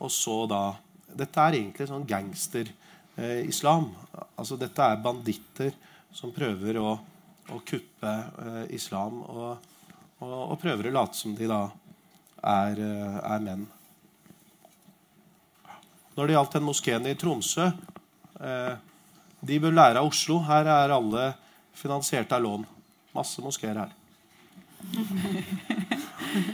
[0.03, 0.64] Og så da
[1.12, 3.91] Dette er egentlig sånn gangster-islam.
[3.93, 5.74] Eh, altså dette er banditter
[6.12, 6.95] som prøver å,
[7.53, 8.12] å kuppe
[8.45, 9.20] eh, islam.
[9.28, 9.72] Og,
[10.23, 11.62] og, og, prøver å late som de da
[12.43, 13.66] er, eh, er menn.
[16.16, 18.75] Når det gjaldt den moskeen i Tromsø eh,
[19.43, 20.39] De bør lære av Oslo.
[20.47, 21.33] Her er alle
[21.75, 22.66] finansiert av lån.
[23.16, 23.91] Masse moskeer her.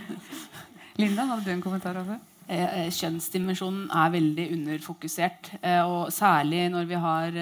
[0.99, 2.17] Linda, hadde du en kommentar også?
[2.49, 5.51] Eh, eh, kjønnsdimensjonen er veldig underfokusert.
[5.61, 7.35] Eh, og særlig når vi har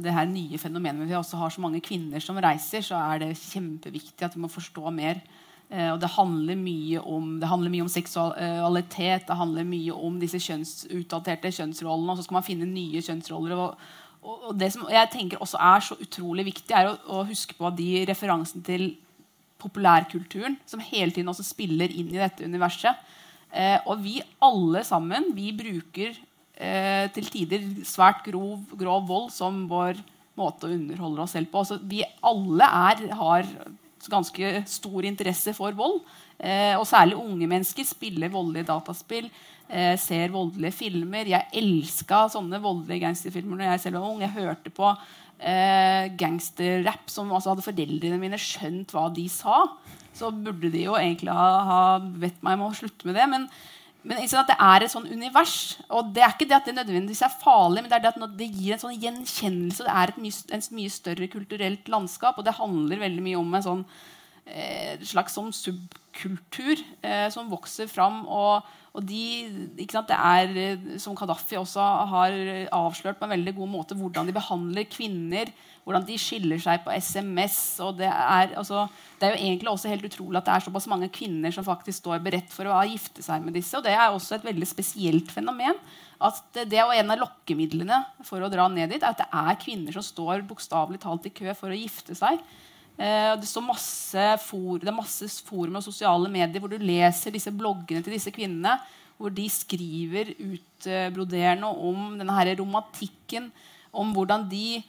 [0.00, 3.20] det her nye fenomenet men vi også har så mange kvinner som reiser, så er
[3.20, 5.20] det kjempeviktig at vi må forstå mer.
[5.66, 10.18] Eh, og det handler mye om, det handler mye om seksualitet, det handler mye om
[10.22, 12.12] disse kjønnsutdaterte kjønnsrollene.
[12.12, 13.56] Og så skal man finne nye kjønnsroller.
[13.56, 13.88] Og,
[14.26, 17.72] og det som jeg tenker også er så utrolig viktig, er å, å huske på
[17.78, 18.88] de referansene til
[19.62, 22.98] populærkulturen som hele tiden også spiller inn i dette universet.
[23.50, 29.64] Eh, og vi alle sammen vi bruker eh, til tider svært grov, grov, vold som
[29.70, 29.98] vår
[30.36, 31.64] måte å underholde oss selv på.
[31.64, 33.48] Så vi alle er, har
[34.12, 36.00] ganske stor interesse for vold.
[36.36, 39.30] Eh, og særlig unge mennesker spiller voldelige dataspill,
[39.70, 41.26] eh, ser voldelige filmer.
[41.26, 44.20] Jeg elska sånne voldelige gangsterfilmer når jeg selv var ung.
[44.20, 44.90] Jeg hørte på
[45.40, 49.64] eh, gangsterrapp som altså hadde foreldrene mine skjønt hva de sa,
[50.16, 53.26] så burde de jo egentlig ha, ha bedt meg om å slutte med det.
[53.32, 53.48] Men,
[54.06, 55.76] men det er et sånn univers.
[55.90, 58.36] Og det er ikke det at det nødvendigvis er farlig, men det er det at
[58.38, 59.86] det gir en sånn gjenkjennelse.
[59.86, 63.56] Det er et mye, en mye større kulturelt landskap, og det handler veldig mye om
[63.58, 63.82] en sånn
[64.46, 68.22] eh, slags sånn subkultur eh, som vokser fram.
[68.30, 69.24] Og, og de,
[69.90, 72.38] sant, det er, eh, som Kadafi også har
[72.78, 75.50] avslørt på en veldig god måte, hvordan de behandler kvinner
[75.86, 77.78] hvordan de skiller seg på SMS.
[77.78, 78.88] og det er, altså,
[79.20, 82.02] det er jo egentlig også helt utrolig at det er såpass mange kvinner som faktisk
[82.02, 83.78] står beredt for å gifte seg med disse.
[83.78, 85.78] og Det er også et veldig spesielt fenomen.
[86.18, 89.62] at Det er en av lokkemidlene for å dra ned dit, er at det er
[89.62, 92.42] kvinner som står bokstavelig talt i kø for å gifte seg.
[92.98, 97.52] Eh, det, masse for, det er masse forum og sosiale medier hvor du leser disse
[97.54, 98.74] bloggene til disse kvinnene.
[99.16, 103.52] Hvor de skriver utbroderende om denne her romantikken.
[103.94, 104.82] Om hvordan de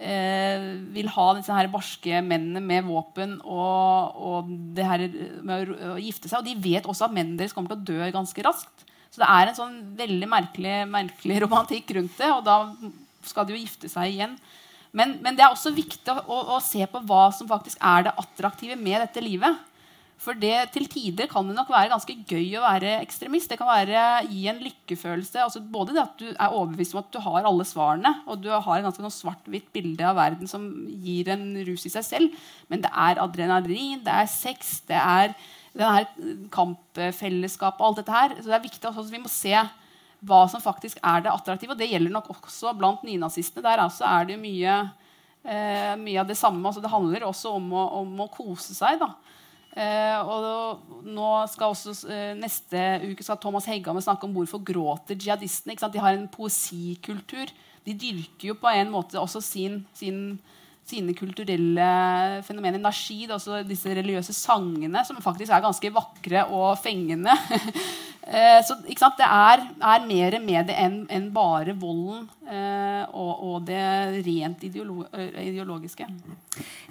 [0.00, 0.62] Eh,
[0.94, 5.02] vil ha disse her barske mennene med våpen og, og det her
[5.44, 6.40] med å, gifte seg.
[6.40, 8.86] Og de vet også at mennene deres kommer til å dø ganske raskt.
[9.12, 12.30] Så det er en sånn veldig merkelig, merkelig romantikk rundt det.
[12.32, 12.56] Og da
[13.28, 14.38] skal de jo gifte seg igjen.
[14.96, 18.16] Men, men det er også viktig å, å, se på hva som faktisk er det
[18.24, 19.60] attraktive med dette livet.
[20.20, 23.48] For det, til tider kan det nok være ganske gøy å være ekstremist.
[23.48, 25.40] Det kan være gi en lykkefølelse.
[25.46, 28.50] Altså både det at du er overbevist om at du har alle svarene, og du
[28.52, 30.66] har et ganske svart-hvitt bilde av verden som
[31.06, 32.36] gir en rus i seg selv.
[32.68, 35.32] Men det er adrenalin, det er sex, det er
[36.52, 38.36] kampfellesskapet og alt dette her.
[38.42, 39.56] Så det er viktig at vi må se
[40.20, 41.72] hva som faktisk er det attraktive.
[41.72, 43.64] Og det gjelder nok også blant nynazistene.
[43.64, 44.82] Der altså er det mye,
[45.48, 46.60] eh, mye av det samme.
[46.66, 49.00] Altså det handler også om å, om å kose seg.
[49.00, 49.14] da.
[49.70, 55.14] Eh, og nå skal også eh, Neste uke skal Thomas Hegghammer snakke om hvorfor gråter
[55.14, 55.76] jihadistene.
[55.78, 57.52] De har en poesikultur.
[57.86, 60.40] De dyrker jo på en måte også sin, sin,
[60.88, 61.88] sine kulturelle
[62.46, 62.80] fenomener.
[62.82, 67.36] Nashid, altså disse religiøse sangene, som faktisk er ganske vakre og fengende.
[68.30, 73.56] Eh, så det er, er, mer med det enn en bare volden eh, og, og,
[73.66, 73.80] det
[74.22, 76.06] rent ideolo eh, ideologiske.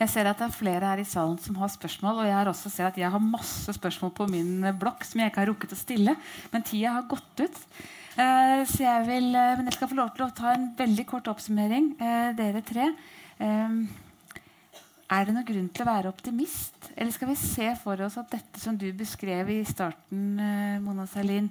[0.01, 2.19] Jeg ser at det er flere her i salen som har spørsmål.
[2.23, 5.21] Og jeg har også sett at jeg har masse spørsmål på min eh, blokk som
[5.21, 6.17] jeg ikke har rukket å stille.
[6.51, 7.61] Men tida har gått ut.
[8.19, 11.29] Eh, så jeg vil, men jeg skal få lov til å ta en veldig kort
[11.31, 12.91] oppsummering, eh, dere tre.
[13.39, 13.87] Ehm,
[15.09, 16.91] er det noen grunn til å være optimist?
[16.95, 21.07] Eller skal vi se for oss at dette som du beskrev i starten, eh, Mona
[21.07, 21.49] Salin,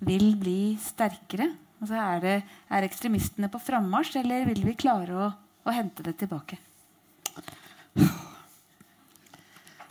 [0.00, 1.50] vil bli sterkere?
[1.80, 2.36] Altså er, det,
[2.68, 5.30] er ekstremistene på frammarsj, eller vil vi klare å,
[5.64, 6.60] å hente det tilbake?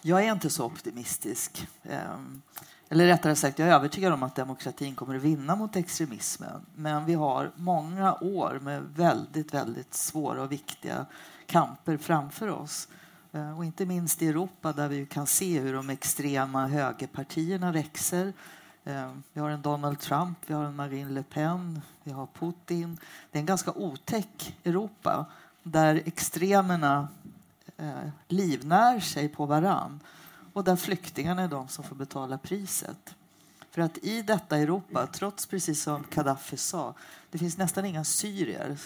[0.05, 1.59] Jeg er ikke så optimistisk.
[1.89, 2.37] Ehm,
[2.89, 6.63] eller rättare sagt, jeg er övertygad om at demokratin kommer å vinne mot ekstremismen.
[6.81, 11.03] Men vi har mange år med veldig, veldig svåra og viktige
[11.49, 12.87] kamper framför oss.
[13.31, 18.33] Eh, och inte minst i Europa där vi kan se hur de extrema högerpartierna växer.
[18.83, 22.97] Eh, vi har en Donald Trump, vi har en Marine Le Pen, vi har Putin.
[23.31, 25.25] Det är en ganska otäck Europa
[25.63, 27.07] där extremerna
[27.77, 29.99] eh, livnär sig på varann
[30.53, 33.15] och där flyktingarna är de som får betala priset.
[33.71, 36.93] För att i detta Europa, trots precis som Gaddafi sa,
[37.31, 38.77] det finns nästan inga syrier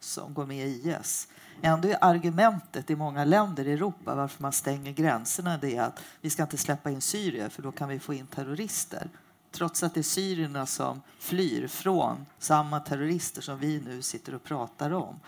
[0.00, 1.28] som går med i IS.
[1.64, 6.00] Ändå är argumentet i många länder i Europa varför man stänger gränserna det är att
[6.20, 9.08] vi ska inte släppa in syrier för då kan vi få in terrorister.
[9.50, 14.44] Trots att det är syrierna som flyr från samma terrorister som vi nu sitter och
[14.44, 15.20] pratar om.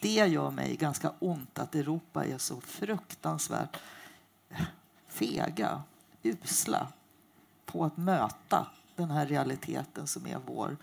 [0.00, 3.76] Det gör mig ganska ont att Europa är så fruktansvärt
[5.08, 5.82] fega,
[6.22, 6.88] usla
[7.66, 8.66] på att möta
[8.96, 10.76] den här realiteten som är vår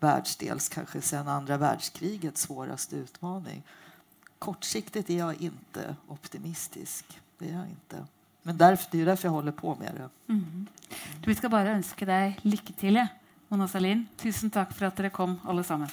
[0.00, 3.62] världsdels, kanske sedan andra världskrigets svåraste utmaning.
[4.38, 7.20] Kortsiktigt är jag inte optimistisk.
[7.38, 8.06] Det är jag inte.
[8.42, 10.32] Men därför, det är därför jag håller på med det.
[10.32, 10.66] Mm.
[11.26, 13.06] Vi ska bara önska dig lycka till,
[13.48, 14.06] Mona Salin.
[14.16, 15.88] Tusen tack för att ni kom, alla sammen.